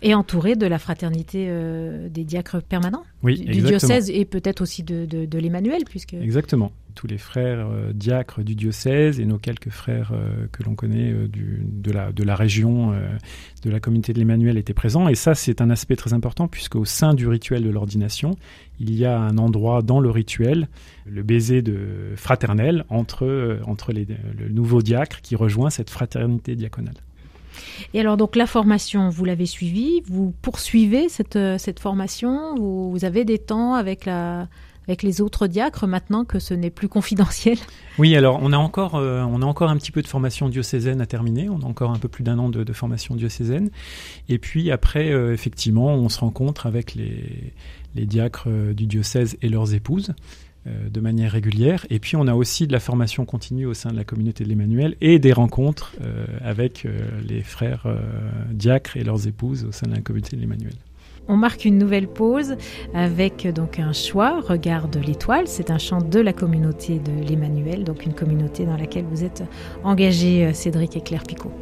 Et 0.00 0.14
entouré 0.14 0.56
de 0.56 0.66
la 0.66 0.78
fraternité 0.78 1.48
euh, 1.50 2.08
des 2.08 2.24
diacres 2.24 2.62
permanents? 2.62 3.04
Oui, 3.22 3.34
du, 3.34 3.48
exactement. 3.48 3.68
diocèse 3.68 4.10
et 4.10 4.24
peut-être 4.24 4.60
aussi 4.60 4.82
de, 4.82 5.04
de, 5.04 5.26
de 5.26 5.38
l'Emmanuel, 5.38 5.82
puisque 5.84 6.14
Exactement. 6.14 6.70
Tous 6.94 7.06
les 7.06 7.18
frères 7.18 7.68
euh, 7.70 7.92
diacres 7.92 8.42
du 8.42 8.54
diocèse 8.54 9.20
et 9.20 9.24
nos 9.24 9.38
quelques 9.38 9.70
frères 9.70 10.12
euh, 10.12 10.46
que 10.52 10.62
l'on 10.62 10.74
connaît 10.74 11.12
euh, 11.12 11.28
du, 11.28 11.60
de, 11.64 11.90
la, 11.90 12.12
de 12.12 12.22
la 12.24 12.34
région, 12.34 12.92
de 13.62 13.70
la 13.70 13.80
communauté 13.80 14.12
de 14.12 14.18
l'Emmanuel 14.18 14.56
étaient 14.56 14.74
présents. 14.74 15.08
Et 15.08 15.14
ça, 15.14 15.34
c'est 15.34 15.60
un 15.60 15.70
aspect 15.70 15.96
très 15.96 16.12
important 16.12 16.48
puisqu'au 16.48 16.84
sein 16.84 17.14
du 17.14 17.26
rituel 17.26 17.62
de 17.62 17.70
l'ordination, 17.70 18.36
il 18.80 18.94
y 18.94 19.04
a 19.04 19.18
un 19.18 19.38
endroit 19.38 19.82
dans 19.82 20.00
le 20.00 20.10
rituel, 20.10 20.68
le 21.06 21.22
baiser 21.22 21.62
de 21.62 22.12
fraternel 22.16 22.84
entre, 22.88 23.60
entre 23.66 23.92
les, 23.92 24.06
le 24.36 24.48
nouveau 24.48 24.82
diacre 24.82 25.20
qui 25.20 25.34
rejoint 25.34 25.70
cette 25.70 25.90
fraternité 25.90 26.54
diaconale. 26.54 26.94
Et 27.94 28.00
alors 28.00 28.16
donc 28.16 28.36
la 28.36 28.46
formation, 28.46 29.08
vous 29.08 29.24
l'avez 29.24 29.46
suivie, 29.46 30.02
vous 30.06 30.34
poursuivez 30.42 31.08
cette, 31.08 31.36
euh, 31.36 31.58
cette 31.58 31.80
formation, 31.80 32.54
vous, 32.56 33.04
avez 33.04 33.24
des 33.24 33.38
temps 33.38 33.74
avec, 33.74 34.04
la, 34.04 34.48
avec 34.86 35.02
les 35.02 35.20
autres 35.20 35.46
diacres 35.46 35.86
maintenant 35.86 36.24
que 36.24 36.38
ce 36.38 36.54
n'est 36.54 36.70
plus 36.70 36.88
confidentiel? 36.88 37.58
Oui, 37.98 38.14
alors 38.16 38.38
on 38.42 38.52
a 38.52 38.56
encore, 38.56 38.94
euh, 38.96 39.22
on 39.22 39.42
a 39.42 39.46
encore 39.46 39.70
un 39.70 39.76
petit 39.76 39.92
peu 39.92 40.02
de 40.02 40.08
formation 40.08 40.48
diocésaine 40.48 41.00
à 41.00 41.06
terminer. 41.06 41.48
On 41.48 41.60
a 41.60 41.64
encore 41.64 41.90
un 41.90 41.98
peu 41.98 42.08
plus 42.08 42.24
d'un 42.24 42.38
an 42.38 42.48
de, 42.48 42.72
formation 42.72 43.16
diocésaine. 43.16 43.70
Et 44.28 44.38
puis 44.38 44.70
après, 44.70 45.10
euh, 45.10 45.32
effectivement, 45.32 45.94
on 45.94 46.08
se 46.08 46.20
rencontre 46.20 46.66
avec 46.66 46.94
les, 46.94 47.52
les 47.94 48.06
diacres 48.06 48.48
du 48.48 48.86
diocèse 48.86 49.36
et 49.42 49.48
leurs 49.48 49.74
épouses 49.74 50.14
de 50.90 51.00
manière 51.00 51.32
régulière. 51.32 51.86
Et 51.90 51.98
puis 51.98 52.16
on 52.16 52.26
a 52.26 52.34
aussi 52.34 52.66
de 52.66 52.72
la 52.72 52.80
formation 52.80 53.24
continue 53.24 53.66
au 53.66 53.74
sein 53.74 53.90
de 53.90 53.96
la 53.96 54.04
communauté 54.04 54.44
de 54.44 54.48
l'Emmanuel 54.48 54.96
et 55.00 55.18
des 55.18 55.32
rencontres 55.32 55.92
euh, 56.02 56.26
avec 56.42 56.84
euh, 56.84 56.98
les 57.26 57.42
frères 57.42 57.84
euh, 57.86 57.98
diacres 58.50 58.96
et 58.96 59.04
leurs 59.04 59.26
épouses 59.26 59.64
au 59.64 59.72
sein 59.72 59.86
de 59.86 59.94
la 59.94 60.00
communauté 60.00 60.36
de 60.36 60.40
l'Emmanuel. 60.40 60.74
On 61.30 61.36
marque 61.36 61.66
une 61.66 61.76
nouvelle 61.76 62.08
pause 62.08 62.56
avec 62.94 63.44
euh, 63.44 63.52
donc 63.52 63.78
un 63.78 63.92
choix, 63.92 64.40
Regarde 64.40 64.96
l'étoile. 64.96 65.46
C'est 65.46 65.70
un 65.70 65.76
chant 65.76 66.00
de 66.00 66.18
la 66.18 66.32
communauté 66.32 66.98
de 66.98 67.28
l'Emmanuel, 67.28 67.84
donc 67.84 68.06
une 68.06 68.14
communauté 68.14 68.64
dans 68.64 68.78
laquelle 68.78 69.04
vous 69.04 69.24
êtes 69.24 69.44
engagés, 69.84 70.46
euh, 70.46 70.52
Cédric 70.54 70.96
et 70.96 71.02
Claire 71.02 71.24
Picot. 71.24 71.52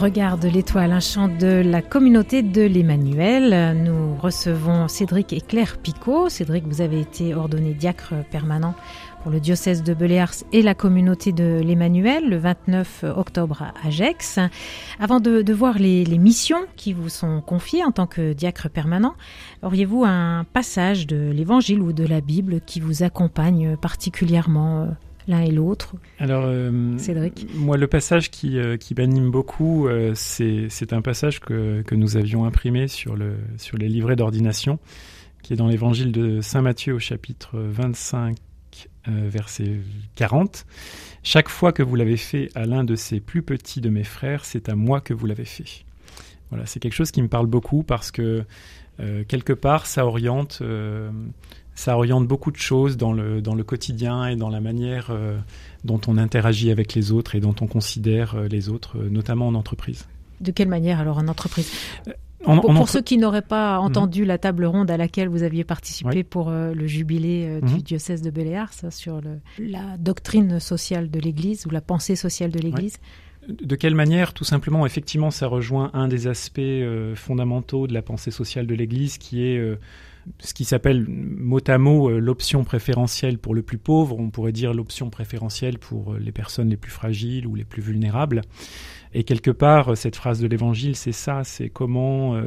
Regarde 0.00 0.46
l'étoile, 0.46 0.92
un 0.92 1.00
chant 1.00 1.28
de 1.28 1.60
la 1.62 1.82
communauté 1.82 2.40
de 2.40 2.62
l'Emmanuel. 2.62 3.76
Nous 3.76 4.16
recevons 4.16 4.88
Cédric 4.88 5.34
et 5.34 5.42
Claire 5.42 5.76
Picot. 5.76 6.30
Cédric, 6.30 6.66
vous 6.66 6.80
avez 6.80 7.00
été 7.00 7.34
ordonné 7.34 7.74
diacre 7.74 8.14
permanent 8.30 8.74
pour 9.22 9.30
le 9.30 9.40
diocèse 9.40 9.82
de 9.82 9.92
Beléars 9.92 10.32
et 10.54 10.62
la 10.62 10.74
communauté 10.74 11.32
de 11.32 11.60
l'Emmanuel 11.62 12.30
le 12.30 12.38
29 12.38 13.04
octobre 13.14 13.60
à 13.60 13.86
Agex. 13.86 14.38
Avant 14.98 15.20
de, 15.20 15.52
voir 15.52 15.78
les, 15.78 16.06
les 16.06 16.18
missions 16.18 16.64
qui 16.76 16.94
vous 16.94 17.10
sont 17.10 17.42
confiées 17.42 17.84
en 17.84 17.92
tant 17.92 18.06
que 18.06 18.32
diacre 18.32 18.70
permanent, 18.70 19.16
auriez-vous 19.62 20.04
un 20.06 20.44
passage 20.50 21.06
de 21.06 21.30
l'Évangile 21.30 21.82
ou 21.82 21.92
de 21.92 22.06
la 22.06 22.22
Bible 22.22 22.62
qui 22.64 22.80
vous 22.80 23.02
accompagne 23.02 23.76
particulièrement 23.76 24.80
euh, 24.80 24.86
l'un 25.30 25.40
et 25.40 25.50
l'autre 25.50 25.94
Alors, 26.18 26.42
euh, 26.44 26.98
Cédric. 26.98 27.46
moi, 27.54 27.76
le 27.76 27.86
passage 27.86 28.30
qui, 28.30 28.58
euh, 28.58 28.76
qui 28.76 28.94
m'anime 28.94 29.30
beaucoup, 29.30 29.86
euh, 29.86 30.12
c'est 30.14 30.92
un 30.92 31.00
passage 31.00 31.40
que, 31.40 31.82
que 31.82 31.94
nous 31.94 32.16
avions 32.16 32.44
imprimé 32.44 32.88
sur, 32.88 33.16
le, 33.16 33.36
sur 33.56 33.78
les 33.78 33.88
livrets 33.88 34.16
d'ordination, 34.16 34.78
qui 35.42 35.54
est 35.54 35.56
dans 35.56 35.68
l'évangile 35.68 36.12
de 36.12 36.40
Saint 36.40 36.62
Matthieu 36.62 36.94
au 36.94 36.98
chapitre 36.98 37.58
25, 37.58 38.36
euh, 39.08 39.28
verset 39.28 39.76
40. 40.16 40.66
Chaque 41.22 41.48
fois 41.48 41.72
que 41.72 41.82
vous 41.82 41.94
l'avez 41.94 42.16
fait 42.16 42.50
à 42.54 42.66
l'un 42.66 42.84
de 42.84 42.96
ces 42.96 43.20
plus 43.20 43.42
petits 43.42 43.80
de 43.80 43.88
mes 43.88 44.04
frères, 44.04 44.44
c'est 44.44 44.68
à 44.68 44.74
moi 44.74 45.00
que 45.00 45.14
vous 45.14 45.26
l'avez 45.26 45.44
fait. 45.44 45.84
Voilà, 46.50 46.66
c'est 46.66 46.80
quelque 46.80 46.94
chose 46.94 47.12
qui 47.12 47.22
me 47.22 47.28
parle 47.28 47.46
beaucoup 47.46 47.84
parce 47.84 48.10
que 48.10 48.44
quelque 49.28 49.54
part, 49.54 49.86
ça 49.86 50.04
oriente, 50.04 50.62
ça 51.80 51.96
oriente 51.96 52.26
beaucoup 52.26 52.50
de 52.50 52.58
choses 52.58 52.96
dans 52.98 53.12
le, 53.14 53.40
dans 53.40 53.54
le 53.54 53.64
quotidien 53.64 54.26
et 54.28 54.36
dans 54.36 54.50
la 54.50 54.60
manière 54.60 55.06
euh, 55.10 55.38
dont 55.84 56.00
on 56.08 56.18
interagit 56.18 56.70
avec 56.70 56.94
les 56.94 57.10
autres 57.10 57.34
et 57.36 57.40
dont 57.40 57.54
on 57.62 57.66
considère 57.66 58.34
euh, 58.34 58.48
les 58.48 58.68
autres, 58.68 58.98
euh, 58.98 59.08
notamment 59.08 59.48
en 59.48 59.54
entreprise. 59.54 60.06
De 60.42 60.50
quelle 60.52 60.68
manière 60.68 61.00
alors 61.00 61.16
en 61.18 61.26
entreprise? 61.28 61.70
En- 62.44 62.56
Pour, 62.60 62.70
en 62.70 62.72
pour 62.74 62.82
entre- 62.82 62.88
ceux 62.90 63.00
qui 63.02 63.16
n'auraient 63.18 63.40
pas 63.58 63.78
entendu 63.78 64.24
la 64.26 64.36
table 64.38 64.64
ronde 64.66 64.90
à 64.90 64.96
laquelle 64.98 65.28
vous 65.28 65.42
aviez 65.42 65.64
participé 65.64 66.16
Oui. 66.16 66.22
pour 66.22 66.48
euh, 66.50 66.74
le 66.74 66.86
jubilé 66.86 67.46
euh, 67.48 67.60
du 67.66 67.74
Mhm. 67.74 67.80
diocèse 67.82 68.20
de 68.22 68.30
Béléars 68.30 68.72
sur 68.90 69.20
le- 69.22 69.40
la 69.58 69.96
doctrine 69.98 70.60
sociale 70.60 71.10
de 71.10 71.18
l'Église 71.18 71.64
ou 71.66 71.70
la 71.70 71.80
pensée 71.80 72.16
sociale 72.16 72.50
de 72.50 72.58
l'Église? 72.58 72.96
De 73.48 73.74
quelle 73.74 73.94
manière 73.94 74.32
Tout 74.34 74.44
simplement, 74.44 74.84
effectivement, 74.84 75.30
ça 75.30 75.46
rejoint 75.46 75.90
un 75.94 76.08
des 76.08 76.26
aspects 76.26 76.58
euh, 76.60 77.14
fondamentaux 77.14 77.86
de 77.86 77.94
la 77.94 78.02
pensée 78.02 78.30
sociale 78.30 78.66
de 78.66 78.74
l'Église, 78.74 79.16
qui 79.18 79.42
est 79.44 79.58
ce 80.38 80.54
qui 80.54 80.64
s'appelle 80.64 81.06
mot 81.08 81.60
à 81.66 81.78
mot 81.78 82.10
euh, 82.10 82.18
l'option 82.18 82.64
préférentielle 82.64 83.38
pour 83.38 83.54
le 83.54 83.62
plus 83.62 83.78
pauvre. 83.78 84.18
On 84.18 84.30
pourrait 84.30 84.52
dire 84.52 84.74
l'option 84.74 85.10
préférentielle 85.10 85.78
pour 85.78 86.14
euh, 86.14 86.18
les 86.18 86.32
personnes 86.32 86.68
les 86.68 86.76
plus 86.76 86.90
fragiles 86.90 87.46
ou 87.46 87.54
les 87.54 87.64
plus 87.64 87.82
vulnérables. 87.82 88.42
Et 89.12 89.24
quelque 89.24 89.50
part, 89.50 89.92
euh, 89.92 89.94
cette 89.94 90.16
phrase 90.16 90.40
de 90.40 90.46
l'Évangile, 90.46 90.96
c'est 90.96 91.12
ça, 91.12 91.44
c'est 91.44 91.68
comment 91.68 92.40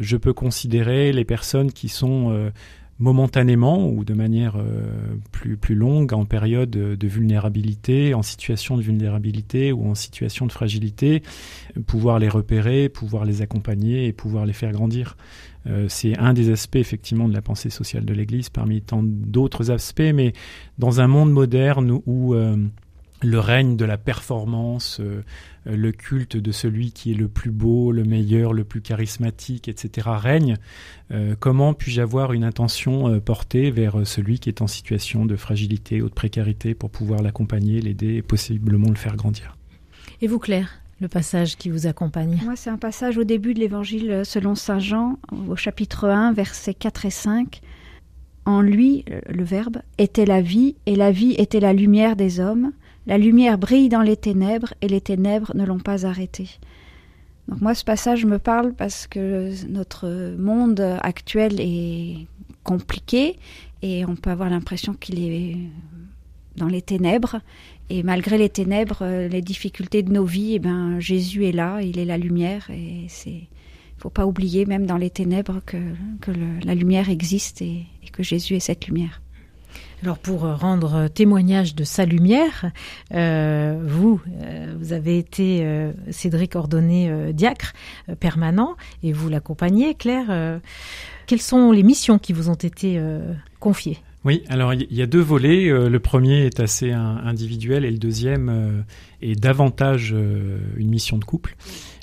je 0.00 0.16
peux 0.16 0.32
considérer 0.32 1.12
les 1.12 1.24
personnes 1.24 1.70
qui 1.70 1.88
sont 1.88 2.50
momentanément 2.98 3.88
ou 3.88 4.04
de 4.04 4.14
manière 4.14 4.56
euh, 4.56 5.16
plus, 5.32 5.56
plus 5.56 5.74
longue 5.74 6.12
en 6.12 6.24
période 6.24 6.70
de, 6.70 7.06
vulnérabilité, 7.06 8.14
en 8.14 8.22
situation 8.22 8.76
de 8.76 8.82
vulnérabilité 8.82 9.72
ou 9.72 9.88
en 9.88 9.94
situation 9.94 10.46
de 10.46 10.52
fragilité, 10.52 11.22
euh, 11.76 11.80
pouvoir 11.80 12.18
les 12.18 12.28
repérer, 12.28 12.88
pouvoir 12.88 13.24
les 13.24 13.42
accompagner 13.42 14.06
et 14.06 14.12
pouvoir 14.12 14.46
les 14.46 14.52
faire 14.52 14.72
grandir. 14.72 15.16
Euh, 15.66 15.86
c'est 15.88 16.16
un 16.18 16.34
des 16.34 16.50
aspects 16.50 16.76
effectivement 16.76 17.28
de 17.28 17.34
la 17.34 17.42
pensée 17.42 17.70
sociale 17.70 18.04
de 18.04 18.14
l'Église 18.14 18.48
parmi 18.48 18.80
tant 18.80 19.02
d'autres 19.02 19.70
aspects, 19.70 20.12
mais 20.14 20.32
dans 20.78 21.00
un 21.00 21.08
monde 21.08 21.32
moderne 21.32 22.00
où 22.06 22.34
le 23.24 23.38
règne 23.38 23.76
de 23.76 23.84
la 23.84 23.98
performance, 23.98 25.00
euh, 25.00 25.22
euh, 25.66 25.76
le 25.76 25.92
culte 25.92 26.36
de 26.36 26.52
celui 26.52 26.92
qui 26.92 27.12
est 27.12 27.14
le 27.14 27.28
plus 27.28 27.50
beau, 27.50 27.92
le 27.92 28.04
meilleur, 28.04 28.52
le 28.52 28.64
plus 28.64 28.80
charismatique, 28.80 29.68
etc. 29.68 30.08
règne, 30.16 30.56
euh, 31.10 31.34
comment 31.38 31.74
puis-je 31.74 32.00
avoir 32.00 32.32
une 32.32 32.44
intention 32.44 33.08
euh, 33.08 33.20
portée 33.20 33.70
vers 33.70 34.06
celui 34.06 34.38
qui 34.38 34.48
est 34.48 34.62
en 34.62 34.66
situation 34.66 35.26
de 35.26 35.36
fragilité 35.36 36.02
ou 36.02 36.08
de 36.08 36.14
précarité 36.14 36.74
pour 36.74 36.90
pouvoir 36.90 37.22
l'accompagner, 37.22 37.80
l'aider 37.80 38.16
et 38.16 38.22
possiblement 38.22 38.88
le 38.88 38.96
faire 38.96 39.16
grandir? 39.16 39.56
Et 40.20 40.26
vous, 40.26 40.38
Claire, 40.38 40.80
le 41.00 41.08
passage 41.08 41.56
qui 41.56 41.70
vous 41.70 41.86
accompagne? 41.86 42.40
Moi, 42.44 42.56
c'est 42.56 42.70
un 42.70 42.78
passage 42.78 43.18
au 43.18 43.24
début 43.24 43.54
de 43.54 43.60
l'évangile 43.60 44.22
selon 44.24 44.54
Saint 44.54 44.78
Jean, 44.78 45.18
au 45.48 45.56
chapitre 45.56 46.08
1, 46.08 46.32
versets 46.32 46.74
4 46.74 47.06
et 47.06 47.10
5. 47.10 47.60
En 48.46 48.60
lui, 48.60 49.04
le 49.28 49.42
Verbe, 49.42 49.78
était 49.96 50.26
la 50.26 50.42
vie, 50.42 50.76
et 50.84 50.96
la 50.96 51.10
vie 51.10 51.32
était 51.38 51.60
la 51.60 51.72
lumière 51.72 52.14
des 52.14 52.40
hommes. 52.40 52.72
La 53.06 53.18
lumière 53.18 53.58
brille 53.58 53.88
dans 53.88 54.02
les 54.02 54.16
ténèbres, 54.16 54.72
et 54.80 54.88
les 54.88 55.00
ténèbres 55.00 55.52
ne 55.54 55.64
l'ont 55.64 55.78
pas 55.78 56.06
arrêtée. 56.06 56.48
Donc 57.48 57.60
moi, 57.60 57.74
ce 57.74 57.84
passage 57.84 58.24
me 58.24 58.38
parle 58.38 58.72
parce 58.72 59.06
que 59.06 59.50
notre 59.68 60.34
monde 60.38 60.80
actuel 61.02 61.60
est 61.60 62.26
compliqué, 62.62 63.38
et 63.82 64.06
on 64.06 64.16
peut 64.16 64.30
avoir 64.30 64.48
l'impression 64.48 64.94
qu'il 64.94 65.22
est 65.22 65.56
dans 66.56 66.68
les 66.68 66.80
ténèbres. 66.80 67.40
Et 67.90 68.02
malgré 68.02 68.38
les 68.38 68.48
ténèbres, 68.48 69.04
les 69.04 69.42
difficultés 69.42 70.02
de 70.02 70.10
nos 70.10 70.24
vies, 70.24 70.54
eh 70.54 70.58
ben, 70.58 70.98
Jésus 70.98 71.44
est 71.44 71.52
là, 71.52 71.82
il 71.82 71.98
est 71.98 72.06
la 72.06 72.16
lumière. 72.16 72.70
Et 72.70 73.04
c'est, 73.08 73.42
faut 73.98 74.08
pas 74.08 74.24
oublier, 74.24 74.64
même 74.64 74.86
dans 74.86 74.96
les 74.96 75.10
ténèbres, 75.10 75.60
que, 75.66 75.76
la 76.64 76.74
lumière 76.74 77.10
existe 77.10 77.60
et 77.60 77.84
que 78.12 78.22
Jésus 78.22 78.54
est 78.54 78.60
cette 78.60 78.86
lumière. 78.86 79.20
Alors 80.04 80.18
pour 80.18 80.44
euh, 80.44 80.54
rendre 80.54 81.08
témoignage 81.08 81.74
de 81.74 81.82
sa 81.82 82.04
lumière, 82.04 82.70
euh, 83.14 83.82
vous, 83.86 84.20
euh, 84.42 84.74
vous 84.78 84.92
avez 84.92 85.16
été 85.16 85.60
euh, 85.62 85.92
Cédric 86.10 86.56
ordonné 86.56 87.08
euh, 87.08 87.32
diacre 87.32 87.72
euh, 88.10 88.14
permanent 88.14 88.76
et 89.02 89.14
vous 89.14 89.30
l'accompagnez, 89.30 89.94
Claire. 89.94 90.26
euh, 90.28 90.58
quelles 91.26 91.40
sont 91.40 91.72
les 91.72 91.82
missions 91.82 92.18
qui 92.18 92.34
vous 92.34 92.50
ont 92.50 92.52
été 92.52 92.98
euh, 92.98 93.32
confiées? 93.60 93.96
Oui, 94.26 94.44
alors 94.50 94.74
il 94.74 94.92
y 94.94 95.00
a 95.00 95.06
deux 95.06 95.22
volets. 95.22 95.70
Euh, 95.70 95.88
le 95.88 96.00
premier 96.00 96.44
est 96.44 96.60
assez 96.60 96.92
individuel 96.92 97.86
et 97.86 97.90
le 97.90 97.96
deuxième 97.96 98.50
euh, 98.50 98.82
est 99.22 99.40
davantage 99.40 100.12
euh, 100.12 100.58
une 100.76 100.90
mission 100.90 101.16
de 101.16 101.24
couple. 101.24 101.56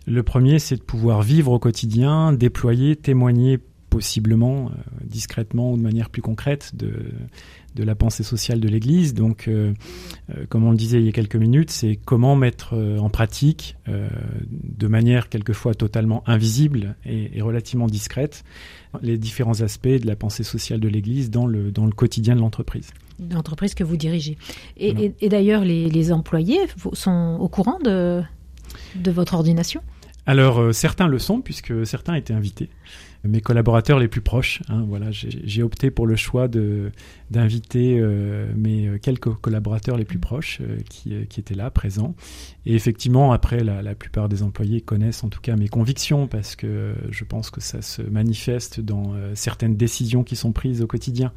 Le 0.07 0.23
premier, 0.23 0.57
c'est 0.57 0.77
de 0.77 0.81
pouvoir 0.81 1.21
vivre 1.21 1.51
au 1.51 1.59
quotidien, 1.59 2.33
déployer, 2.33 2.95
témoigner 2.95 3.59
possiblement, 3.91 4.67
euh, 4.67 4.71
discrètement 5.03 5.73
ou 5.73 5.77
de 5.77 5.83
manière 5.83 6.09
plus 6.09 6.21
concrète 6.21 6.71
de, 6.75 6.93
de 7.75 7.83
la 7.83 7.95
pensée 7.95 8.23
sociale 8.23 8.59
de 8.59 8.67
l'Église. 8.67 9.13
Donc, 9.13 9.47
euh, 9.47 9.73
euh, 10.31 10.45
comme 10.49 10.65
on 10.65 10.71
le 10.71 10.77
disait 10.77 10.99
il 10.99 11.05
y 11.05 11.09
a 11.09 11.11
quelques 11.11 11.35
minutes, 11.35 11.71
c'est 11.71 11.97
comment 12.03 12.35
mettre 12.35 12.73
euh, 12.75 12.97
en 12.99 13.09
pratique, 13.09 13.77
euh, 13.87 14.09
de 14.51 14.87
manière 14.87 15.29
quelquefois 15.29 15.73
totalement 15.73 16.23
invisible 16.27 16.95
et, 17.05 17.37
et 17.37 17.41
relativement 17.41 17.87
discrète, 17.87 18.43
les 19.01 19.17
différents 19.17 19.61
aspects 19.61 19.87
de 19.87 20.05
la 20.05 20.15
pensée 20.15 20.43
sociale 20.43 20.79
de 20.79 20.87
l'Église 20.89 21.29
dans 21.31 21.45
le, 21.47 21.71
dans 21.71 21.85
le 21.85 21.93
quotidien 21.93 22.35
de 22.35 22.41
l'entreprise. 22.41 22.91
l'entreprise 23.31 23.73
que 23.73 23.83
vous 23.85 23.97
dirigez. 23.97 24.37
Et, 24.77 24.91
Voilà. 24.91 25.07
et- 25.07 25.15
et 25.25 25.29
d'ailleurs, 25.29 25.63
les, 25.63 25.89
les 25.89 26.11
employés 26.11 26.59
sont 26.93 27.37
au 27.39 27.47
courant 27.47 27.79
de, 27.83 28.21
de 28.95 29.11
votre 29.11 29.33
ordination? 29.35 29.81
Alors 30.25 30.59
euh, 30.59 30.71
certains 30.71 31.07
le 31.07 31.17
sont 31.19 31.41
puisque 31.41 31.85
certains 31.85 32.13
étaient 32.15 32.33
invités. 32.33 32.69
Mes 33.23 33.39
collaborateurs 33.39 33.99
les 33.99 34.07
plus 34.07 34.21
proches, 34.21 34.63
hein, 34.67 34.83
voilà, 34.87 35.11
j'ai 35.11 35.29
j'ai 35.43 35.61
opté 35.61 35.91
pour 35.91 36.07
le 36.07 36.15
choix 36.15 36.47
de 36.47 36.91
d'inviter 37.29 37.99
euh, 37.99 38.51
mes 38.55 38.87
euh, 38.87 38.97
quelques 38.97 39.31
collaborateurs 39.35 39.95
les 39.95 40.05
plus 40.05 40.17
proches 40.17 40.59
euh, 40.61 40.77
qui, 40.89 41.13
euh, 41.13 41.25
qui 41.25 41.39
étaient 41.39 41.53
là, 41.53 41.69
présents. 41.69 42.15
Et 42.65 42.73
effectivement, 42.73 43.31
après, 43.31 43.63
la, 43.63 43.83
la 43.83 43.93
plupart 43.93 44.27
des 44.27 44.41
employés 44.41 44.81
connaissent 44.81 45.23
en 45.23 45.29
tout 45.29 45.39
cas 45.39 45.55
mes 45.55 45.67
convictions 45.69 46.27
parce 46.27 46.55
que 46.55 46.65
euh, 46.67 46.93
je 47.11 47.23
pense 47.23 47.51
que 47.51 47.61
ça 47.61 47.83
se 47.83 48.01
manifeste 48.01 48.79
dans 48.79 49.13
euh, 49.13 49.33
certaines 49.35 49.77
décisions 49.77 50.23
qui 50.23 50.35
sont 50.35 50.51
prises 50.51 50.81
au 50.81 50.87
quotidien. 50.87 51.31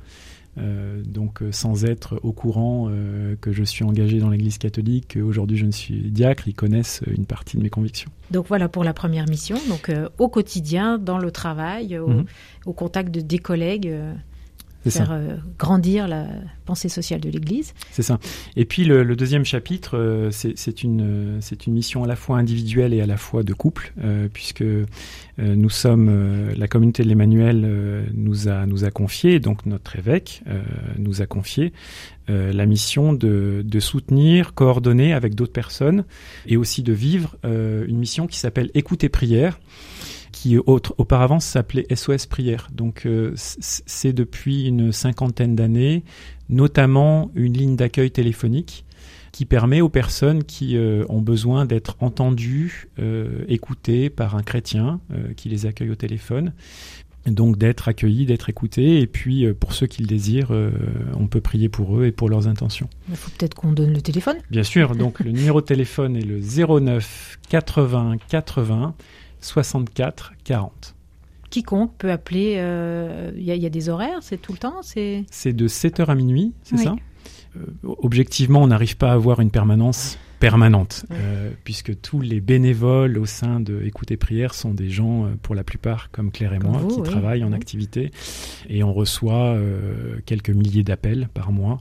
Euh, 0.57 1.03
donc 1.05 1.43
euh, 1.43 1.51
sans 1.51 1.85
être 1.85 2.21
au 2.23 2.33
courant 2.33 2.87
euh, 2.89 3.35
que 3.41 3.53
je 3.53 3.65
suis 3.65 3.83
engagé 3.85 4.21
dans 4.21 4.31
l'Église 4.31 4.59
catholique, 4.59 5.15
qu'aujourd'hui 5.15 5.57
je 5.57 5.67
ne 5.67 5.73
suis 5.73 5.97
diacre, 6.13 6.47
ils 6.47 6.55
connaissent 6.55 7.03
une 7.07 7.27
partie 7.27 7.57
de 7.57 7.63
mes 7.63 7.71
convictions. 7.71 8.11
Donc 8.31 8.47
voilà 8.47 8.69
pour 8.69 8.85
la 8.85 8.93
première 8.95 9.29
mission. 9.29 9.57
Donc 9.69 9.89
euh, 9.89 10.09
au 10.19 10.29
quotidien, 10.29 10.99
dans 10.99 11.19
le 11.19 11.31
travail, 11.33 11.99
au, 11.99 12.07
Mhm. 12.09 12.25
au 12.67 12.73
contact 12.73 13.13
de, 13.13 13.21
des 13.21 13.39
collègues. 13.39 13.93
Faire 14.91 15.13
euh, 15.13 15.37
grandir 15.59 16.09
la 16.09 16.27
pensée 16.65 16.89
sociale 16.89 17.21
de 17.21 17.31
l'Église. 17.31 17.75
C'est 17.91 18.03
ça. 18.03 18.19
Et 18.57 18.65
puis 18.65 18.85
le, 18.85 19.03
le 19.03 19.17
deuxième 19.17 19.45
chapitre, 19.45 19.97
euh, 19.97 20.31
c'est 20.31 20.55
c'est 20.57 20.83
une, 20.83 21.03
euh, 21.03 21.39
c'est 21.41 21.67
une 21.67 21.75
mission 21.75 22.05
à 22.05 22.07
la 22.07 22.17
fois 22.17 22.39
individuelle 22.39 22.95
et 22.95 23.01
à 23.01 23.07
la 23.07 23.17
fois 23.17 23.43
de 23.43 23.53
couple, 23.53 23.93
euh, 24.03 24.29
puisque 24.33 24.65
nous 25.37 25.71
sommes, 25.71 26.53
la 26.57 26.69
communauté 26.69 27.03
de 27.03 27.09
l'Emmanuel 27.09 28.07
nous, 28.15 28.47
a, 28.47 28.67
nous 28.67 28.85
a 28.85 28.93
confié, 28.93 29.41
donc 29.41 29.67
notre 29.67 29.97
évêque 29.99 30.45
nous 30.97 31.23
a 31.23 31.27
confié 31.27 31.73
la 32.29 32.67
mission 32.67 33.13
de, 33.13 33.63
de 33.65 33.81
soutenir, 33.81 34.55
coordonner 34.55 35.13
avec 35.13 35.35
d'autres 35.35 35.53
personnes 35.53 36.05
et 36.47 36.57
aussi 36.57 36.85
de 36.85 36.93
vivre 36.93 37.35
une 37.43 37.99
mission 37.99 38.29
qui 38.29 38.39
s'appelle 38.39 38.71
Écoute 38.75 39.03
et 39.03 39.09
prière 39.09 39.59
qui 40.35 40.59
autre, 40.59 40.95
auparavant 40.99 41.39
s'appelait 41.39 41.87
SOS 41.95 42.27
Prière. 42.27 42.69
Donc 42.73 43.07
euh, 43.07 43.33
c'est 43.37 44.13
depuis 44.13 44.67
une 44.67 44.91
cinquantaine 44.91 45.55
d'années 45.55 46.03
notamment 46.51 47.31
une 47.37 47.55
ligne 47.55 47.77
d'accueil 47.77 48.11
téléphonique 48.11 48.85
qui 49.31 49.47
permet 49.47 49.81
aux 49.81 49.89
personnes 49.89 50.45
qui 50.45 50.77
euh, 50.77 51.05
ont 51.09 51.23
besoin 51.23 51.67
d'être 51.67 51.97
entendues, 52.01 52.89
euh, 52.99 53.45
écoutées 53.49 54.11
par 54.11 54.35
un 54.35 54.43
chrétien 54.43 55.01
qui 55.37 55.49
les 55.49 55.67
accueille 55.67 55.91
au 55.91 55.95
téléphone, 55.95 56.53
donc 57.27 57.57
d'être 57.57 57.89
accueillis, 57.89 58.27
d'être 58.27 58.51
écoutés, 58.51 59.01
et 59.01 59.07
puis 59.07 59.51
pour 59.55 59.73
ceux 59.73 59.87
qui 59.87 60.03
le 60.03 60.07
désirent, 60.07 60.53
on 61.15 61.27
peut 61.27 61.41
prier 61.41 61.69
pour 61.69 61.99
eux 61.99 62.07
et 62.07 62.13
pour 62.13 62.29
leurs 62.29 62.49
intentions. 62.49 62.89
Il 63.09 63.17
faut 63.17 63.31
peut-être 63.31 63.55
qu'on 63.55 63.73
donne 63.73 63.95
le 63.95 64.03
téléphone. 64.03 64.37
Bien 64.51 64.63
sûr, 64.63 64.95
donc 64.95 65.21
le 65.21 65.31
numéro 65.31 65.61
de 65.61 65.67
téléphone 65.67 66.17
est 66.17 66.25
le 66.25 66.41
09 66.41 67.39
80 67.49 68.17
80 68.29 68.95
64 69.45 70.33
40. 70.45 70.95
Quiconque 71.51 71.93
peut 71.99 72.11
appeler. 72.11 72.55
euh, 72.59 73.31
Il 73.37 73.43
y, 73.45 73.51
a- 73.51 73.55
il 73.55 73.63
y 73.63 73.67
a 73.67 73.71
des 73.71 73.89
horaires, 73.89 74.19
c'est 74.23 74.39
tout 74.41 74.53
le 74.53 74.59
temps. 74.59 74.81
C'est 74.83 75.53
de 75.53 75.69
7h 75.69 76.07
à 76.09 76.15
minuit, 76.15 76.53
c'est 76.65 76.77
Oui. 76.77 76.85
ça? 76.85 76.95
Euh, 77.57 77.61
Objectivement, 77.99 78.61
on 78.63 78.67
n'arrive 78.67 78.97
pas 78.97 79.11
à 79.11 79.15
avoir 79.15 79.39
une 79.41 79.51
permanence 79.51 80.19
permanente, 80.51 81.07
Ouais. 81.09 81.17
euh, 81.19 81.51
puisque 81.65 81.99
tous 82.03 82.21
les 82.21 82.41
bénévoles 82.41 83.17
au 83.17 83.25
sein 83.25 83.61
de 83.61 83.81
Écoute 83.85 84.11
et 84.11 84.19
Prière 84.19 84.53
sont 84.53 84.75
des 84.75 84.91
gens, 84.91 85.25
euh, 85.25 85.29
pour 85.43 85.55
la 85.55 85.65
plupart, 85.65 86.11
comme 86.11 86.31
Claire 86.31 86.53
et 86.53 86.59
Comme 86.59 86.71
moi, 86.73 86.81
vous, 86.81 86.89
qui 86.89 87.01
oui. 87.01 87.09
travaillent 87.09 87.45
en 87.45 87.49
Oui. 87.49 87.55
activité, 87.57 88.11
et 88.69 88.83
on 88.83 88.93
reçoit 88.93 89.55
euh, 89.55 90.17
quelques 90.27 90.51
milliers 90.51 90.83
d'appels 90.83 91.29
par 91.33 91.51
mois. 91.51 91.81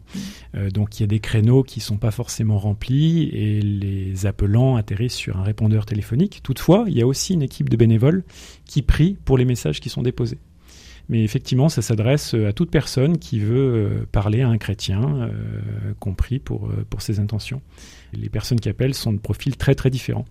Euh, 0.55 0.69
donc 0.69 0.97
il 0.99 1.03
y 1.03 1.05
a 1.05 1.07
des 1.07 1.19
créneaux 1.19 1.63
qui 1.63 1.81
sont 1.81 1.97
pas 1.97 2.11
forcément 2.11 2.57
remplis, 2.57 3.23
et 3.33 3.61
les 3.61 4.25
appelants 4.25 4.77
atterrissent 4.77 5.13
sur 5.13 5.37
un 5.37 5.43
répondeur 5.43 5.85
téléphonique. 5.85 6.39
Toutefois, 6.41 6.85
il 6.87 6.97
y 6.97 7.01
a 7.01 7.07
aussi 7.07 7.33
une 7.33 7.41
équipe 7.41 7.67
de 7.69 7.75
bénévoles 7.75 8.23
qui 8.65 8.81
prie 8.81 9.17
pour 9.25 9.37
les 9.37 9.45
messages 9.45 9.81
qui 9.81 9.89
sont 9.89 10.03
déposés. 10.03 10.37
Mais 11.09 11.23
effectivement, 11.23 11.69
ça 11.69 11.81
s'adresse 11.81 12.33
à 12.33 12.53
toute 12.53 12.71
personne 12.71 13.17
qui 13.17 13.39
veut 13.39 13.55
euh, 13.57 14.05
parler 14.11 14.41
à 14.41 14.47
un 14.47 14.57
chrétien, 14.57 15.01
euh, 15.01 15.29
compris 15.99 16.39
pour, 16.39 16.67
euh, 16.67 16.85
pour 16.89 17.01
ses 17.01 17.19
intentions. 17.19 17.61
Les 18.13 18.29
personnes 18.29 18.59
qui 18.59 18.69
appellent 18.69 18.93
sont 18.93 19.13
de 19.13 19.19
profils 19.19 19.57
très 19.57 19.75
très 19.75 19.89
différents. 19.89 20.25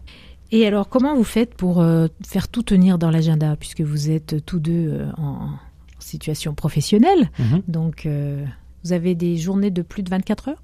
Et 0.52 0.66
alors, 0.66 0.90
comment 0.90 1.16
vous 1.16 1.24
faites 1.24 1.54
pour 1.54 1.80
euh, 1.80 2.08
faire 2.26 2.46
tout 2.46 2.62
tenir 2.62 2.98
dans 2.98 3.10
l'agenda, 3.10 3.56
puisque 3.56 3.80
vous 3.80 4.10
êtes 4.10 4.44
tous 4.44 4.60
deux 4.60 4.90
euh, 4.92 5.10
en, 5.16 5.48
situation 5.98 6.52
professionnelle? 6.52 7.30
Mhm. 7.38 7.62
Donc, 7.68 8.04
euh, 8.04 8.44
vous 8.84 8.92
avez 8.92 9.14
des 9.14 9.38
journées 9.38 9.70
de 9.70 9.80
plus 9.80 10.02
de 10.02 10.10
24 10.10 10.48
heures? 10.48 10.62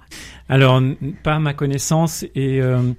Alors, 0.50 0.82
pas 1.22 1.36
à 1.36 1.38
ma 1.38 1.54
connaissance. 1.54 2.24
Et 2.34 2.60
euh, 2.60 2.92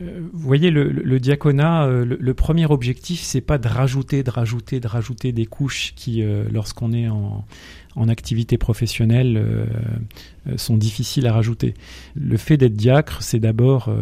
euh, 0.00 0.20
vous 0.32 0.38
voyez, 0.38 0.70
le, 0.70 0.90
le- 0.90 1.20
diaconat, 1.20 1.86
euh, 1.86 2.04
le, 2.04 2.16
le 2.20 2.34
premier 2.34 2.66
objectif, 2.66 3.20
c'est 3.20 3.40
pas 3.40 3.58
de 3.58 3.66
rajouter, 3.68 4.22
de 4.22 4.30
rajouter, 4.30 4.80
de 4.80 4.86
rajouter 4.86 5.32
des 5.32 5.46
couches 5.46 5.92
qui, 5.96 6.22
euh, 6.22 6.44
lorsqu'on 6.52 6.92
est 6.92 7.08
en, 7.08 7.44
en 7.96 8.08
activité 8.08 8.56
professionnelle, 8.58 9.36
euh, 9.36 9.66
sont 10.56 10.76
difficiles 10.76 11.26
à 11.26 11.32
rajouter. 11.32 11.74
Le 12.14 12.36
fait 12.36 12.56
d'être 12.56 12.76
diacre, 12.76 13.22
c'est 13.22 13.40
d'abord 13.40 13.92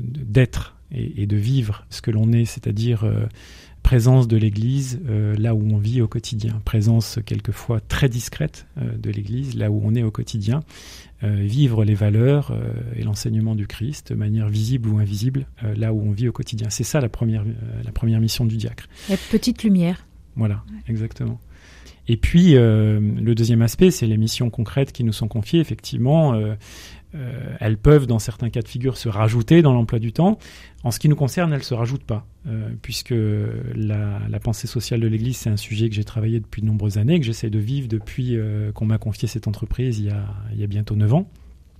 d'être 0.00 0.76
et, 0.92 1.22
et 1.22 1.26
de 1.26 1.36
vivre 1.36 1.84
ce 1.90 2.02
que 2.02 2.10
l'on 2.10 2.32
est, 2.32 2.44
c'est-à-dire 2.44 3.04
présence 3.82 4.28
de 4.28 4.36
l'Église 4.36 5.00
euh, 5.08 5.34
là 5.36 5.54
où 5.54 5.62
on 5.70 5.78
vit 5.78 6.00
au 6.00 6.08
quotidien, 6.08 6.60
présence 6.64 7.18
quelquefois 7.24 7.80
très 7.80 8.08
discrète 8.08 8.66
euh, 8.78 8.96
de 8.96 9.10
l'Église 9.10 9.54
là 9.56 9.70
où 9.70 9.80
on 9.84 9.94
est 9.94 10.02
au 10.02 10.10
quotidien, 10.10 10.62
euh, 11.22 11.34
vivre 11.40 11.84
les 11.84 11.94
valeurs 11.94 12.56
et 12.96 13.02
l'enseignement 13.02 13.54
du 13.54 13.66
Christ 13.66 14.12
de 14.12 14.18
manière 14.18 14.48
visible 14.48 14.88
ou 14.88 14.98
invisible 14.98 15.46
là 15.76 15.92
où 15.92 16.00
on 16.00 16.10
vit 16.10 16.28
au 16.28 16.32
quotidien. 16.32 16.68
C'est 16.70 16.84
ça 16.84 17.00
la 17.00 17.08
première, 17.08 17.44
la 17.84 17.92
première 17.92 18.20
mission 18.20 18.44
du 18.44 18.56
diacre. 18.56 18.88
Être 19.10 19.28
petite 19.30 19.62
lumière. 19.62 20.06
Voilà, 20.36 20.64
exactement. 20.88 21.38
Et 22.08 22.16
puis, 22.16 22.56
euh, 22.56 23.00
le 23.00 23.34
deuxième 23.34 23.62
aspect, 23.62 23.90
c'est 23.90 24.06
les 24.06 24.16
missions 24.16 24.50
concrètes 24.50 24.92
qui 24.92 25.04
nous 25.04 25.12
sont 25.12 25.28
confiées. 25.28 25.60
Effectivement, 25.60 26.34
euh, 26.34 26.54
euh, 27.14 27.54
elles 27.60 27.76
peuvent, 27.76 28.06
dans 28.06 28.18
certains 28.18 28.50
cas 28.50 28.62
de 28.62 28.68
figure, 28.68 28.96
se 28.96 29.08
rajouter 29.08 29.62
dans 29.62 29.72
l'emploi 29.72 29.98
du 29.98 30.12
temps. 30.12 30.38
En 30.82 30.90
ce 30.90 30.98
qui 30.98 31.08
nous 31.08 31.16
concerne, 31.16 31.52
elles 31.52 31.58
ne 31.58 31.64
se 31.64 31.74
rajoutent 31.74 32.04
pas, 32.04 32.26
euh, 32.46 32.70
puisque 32.80 33.14
la, 33.74 34.40
pensée 34.42 34.66
sociale 34.66 35.00
de 35.00 35.06
l'Église, 35.06 35.36
c'est 35.36 35.50
un 35.50 35.56
sujet 35.56 35.88
que 35.88 35.94
j'ai 35.94 36.04
travaillé 36.04 36.40
depuis 36.40 36.62
de 36.62 36.66
nombreuses 36.66 36.98
années, 36.98 37.20
que 37.20 37.26
j'essaie 37.26 37.50
de 37.50 37.58
vivre 37.58 37.88
depuis 37.88 38.36
euh, 38.36 38.72
qu'on 38.72 38.86
m'a 38.86 38.98
confié 38.98 39.28
cette 39.28 39.46
entreprise 39.46 39.98
il 39.98 40.06
y 40.06 40.10
a, 40.10 40.24
il 40.52 40.60
y 40.60 40.64
a 40.64 40.66
bientôt 40.66 40.96
neuf 40.96 41.12
ans. 41.12 41.28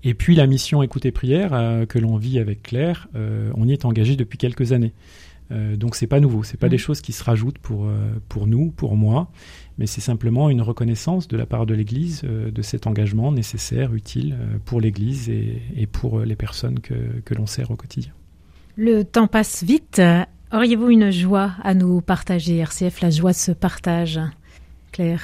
Et 0.04 0.14
puis 0.14 0.34
la 0.34 0.46
mission 0.46 0.82
Écoute 0.82 1.06
et 1.06 1.12
Prière, 1.12 1.86
que 1.88 1.98
l'on 2.00 2.16
vit 2.16 2.40
avec 2.40 2.64
Claire, 2.64 3.06
on 3.14 3.68
y 3.68 3.72
est 3.72 3.84
engagé 3.84 4.16
depuis 4.16 4.36
quelques 4.36 4.72
années. 4.72 4.92
Euh, 5.52 5.76
donc 5.76 5.94
c'est 5.96 6.06
pas 6.06 6.18
nouveau, 6.18 6.42
c'est 6.42 6.56
pas 6.58 6.66
Mhm. 6.66 6.70
des 6.70 6.78
choses 6.78 7.00
qui 7.02 7.12
se 7.12 7.22
rajoutent 7.22 7.58
pour, 7.58 7.84
euh, 7.86 7.92
pour 8.28 8.46
nous, 8.46 8.70
pour 8.70 8.96
moi, 8.96 9.30
mais 9.78 9.86
c'est 9.86 10.00
simplement 10.00 10.48
une 10.50 10.62
reconnaissance 10.62 11.28
de 11.28 11.36
la 11.36 11.46
part 11.46 11.66
de 11.66 11.74
l'Église 11.74 12.22
euh, 12.24 12.50
de 12.50 12.62
cet 12.62 12.86
engagement 12.86 13.30
nécessaire, 13.32 13.92
utile 13.94 14.34
euh, 14.40 14.56
pour 14.64 14.80
l'Église 14.80 15.28
et, 15.28 15.60
et 15.76 15.86
pour 15.86 16.20
les 16.20 16.36
personnes 16.36 16.80
que, 16.80 16.94
que 17.24 17.34
l'on 17.34 17.46
sert 17.46 17.70
au 17.70 17.76
quotidien. 17.76 18.12
Le 18.76 19.02
temps 19.04 19.26
passe 19.26 19.62
vite. 19.62 20.00
Auriez-vous 20.52 20.88
une 20.90 21.10
joie 21.10 21.52
à 21.62 21.74
nous 21.74 22.00
partager, 22.00 22.56
RCF, 22.58 23.00
la 23.02 23.10
joie 23.10 23.32
ce 23.34 23.52
partage 23.52 24.18
Claire? 24.92 25.22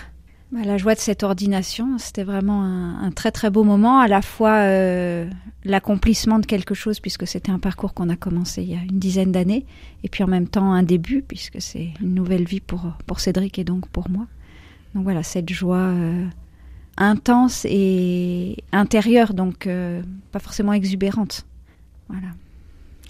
La 0.53 0.79
joie 0.79 0.95
de 0.95 1.01
cette 1.01 1.23
ordination, 1.23 1.99
c'était 1.99 2.25
vraiment 2.25 2.63
un, 2.65 3.11
très 3.11 3.31
très 3.31 3.51
beau 3.51 3.65
moment, 3.65 4.01
à 4.01 4.09
la 4.09 4.23
fois 4.23 4.57
euh, 4.57 5.29
l'accomplissement 5.65 6.39
de 6.39 6.47
quelque 6.47 6.75
chose, 6.75 7.01
puisque 7.01 7.27
c'était 7.27 7.51
un 7.51 7.59
parcours 7.59 7.93
qu'on 7.93 8.09
a 8.09 8.17
commencé 8.17 8.63
il 8.63 8.71
y 8.71 8.75
a 8.75 8.81
une 8.81 8.99
dizaine 8.99 9.31
d'années, 9.31 9.67
et 10.05 10.09
puis 10.09 10.25
en 10.25 10.27
même 10.27 10.49
temps 10.49 10.73
un 10.73 10.83
début, 10.83 11.23
puisque 11.23 11.61
c'est 11.61 11.91
une 12.01 12.15
nouvelle 12.15 12.45
vie 12.45 12.61
pour, 12.61 12.97
Cédric 13.19 13.59
et 13.59 13.65
donc 13.65 13.89
pour 13.89 14.09
moi. 14.09 14.27
Donc 14.95 15.05
voilà, 15.05 15.23
cette 15.23 15.51
joie 15.51 15.77
euh, 15.77 16.27
intense 16.97 17.67
et 17.69 18.57
intérieure, 18.73 19.35
donc 19.35 19.67
euh, 19.67 20.03
pas 20.33 20.39
forcément 20.39 20.73
exubérante. 20.73 21.45
Voilà. 22.09 22.29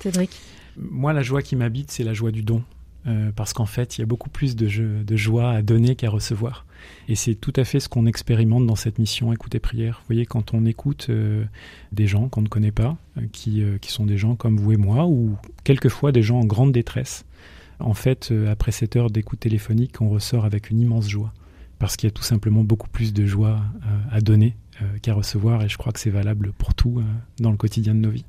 Cédric? 0.01 0.31
Moi, 0.77 1.12
la 1.12 1.22
joie 1.22 1.42
qui 1.42 1.55
m'habite, 1.55 1.92
c'est 1.92 2.05
la 2.05 2.14
joie 2.14 2.31
du 2.31 2.42
don. 2.42 2.62
Parce 3.37 3.55
qu'en 3.55 3.64
fait, 3.64 3.96
il 3.96 4.03
y 4.03 4.05
a 4.05 4.07
beaucoup 4.07 4.29
plus 4.29 4.55
de 4.55 5.16
joie 5.16 5.51
à 5.53 5.62
donner 5.62 5.96
qu'à 5.96 6.11
recevoir. 6.11 6.66
Et 7.09 7.14
c'est 7.14 7.35
tout 7.35 7.53
à 7.57 7.64
fait 7.64 7.81
ce 7.81 7.88
qu'on 7.88 8.07
expérimente 8.07 8.67
dans 8.67 8.77
cette 8.77 8.99
mission 8.99 9.33
Écoute 9.33 9.55
et 9.55 9.61
Prière. 9.61 9.99
Vous 10.01 10.14
voyez, 10.14 10.27
quand 10.27 10.55
on 10.55 10.67
écoute 10.67 11.07
euh, 11.11 11.45
des 11.93 12.07
gens 12.07 12.29
qu'on 12.29 12.43
ne 12.43 12.49
connaît 12.49 12.73
pas, 12.73 12.97
euh, 13.17 13.23
qui, 13.33 13.62
euh, 13.62 13.79
qui 13.79 13.91
sont 13.91 14.07
des 14.07 14.19
gens 14.19 14.37
comme 14.37 14.59
vous 14.59 14.73
et 14.73 14.77
moi, 14.77 15.07
ou 15.07 15.37
quelquefois 15.64 16.12
des 16.12 16.23
gens 16.23 16.41
en 16.41 16.45
grande 16.45 16.73
détresse, 16.73 17.25
en 17.81 17.95
fait, 17.95 18.35
après 18.51 18.73
cette 18.73 18.97
heure 18.97 19.09
d'écoute 19.09 19.38
téléphonique, 19.38 20.01
on 20.01 20.09
ressort 20.09 20.45
avec 20.45 20.71
une 20.71 20.81
immense 20.81 21.09
joie. 21.09 21.33
Parce 21.79 21.97
qu'il 21.97 22.09
y 22.09 22.11
a 22.11 22.12
tout 22.12 22.25
simplement 22.25 22.64
beaucoup 22.64 22.88
plus 22.88 23.12
de 23.12 23.25
joie 23.25 23.61
à 24.11 24.21
donner 24.21 24.57
qu'à 25.01 25.14
recevoir, 25.14 25.62
et 25.62 25.69
je 25.69 25.79
crois 25.79 25.93
que 25.93 26.01
c'est 26.01 26.11
valable 26.11 26.53
pour 26.59 26.75
tout 26.75 27.01
dans 27.38 27.53
le 27.53 27.57
quotidien 27.57 27.95
de 27.95 28.01
nos 28.01 28.11
vies. 28.11 28.25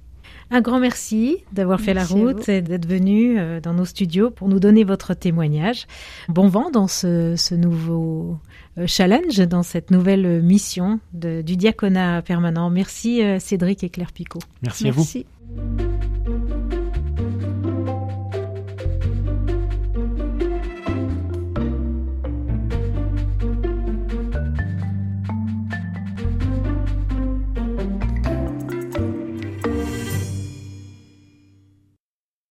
Un 0.51 0.61
grand 0.61 0.79
merci 0.79 1.37
d'avoir 1.53 1.79
fait 1.79 1.93
la 1.93 2.03
route 2.05 2.49
et 2.49 2.61
d'être 2.61 2.87
venu 2.87 3.37
euh, 3.39 3.59
dans 3.61 3.73
nos 3.73 3.85
studios 3.85 4.31
pour 4.31 4.47
nous 4.47 4.59
donner 4.59 4.83
votre 4.83 5.13
témoignage. 5.13 5.85
Bon 6.27 6.47
vent 6.47 6.71
dans 6.71 6.87
ce, 6.87 7.35
ce 7.37 7.53
nouveau 7.53 8.37
euh, 8.79 8.87
challenge, 8.87 9.37
dans 9.47 9.61
cette 9.63 9.91
nouvelle 9.91 10.41
mission 10.41 10.99
de- 11.13 11.41
du 11.43 11.55
diaconat 11.55 12.21
permanent. 12.23 12.69
Merci 12.71 13.21
euh, 13.23 13.37
Cédric 13.39 13.83
et 13.83 13.89
Claire 13.89 14.11
Picot. 14.11 14.39
Merci, 14.63 14.87
à 14.87 14.91
vous. 14.91 15.01
Merci. 15.01 15.25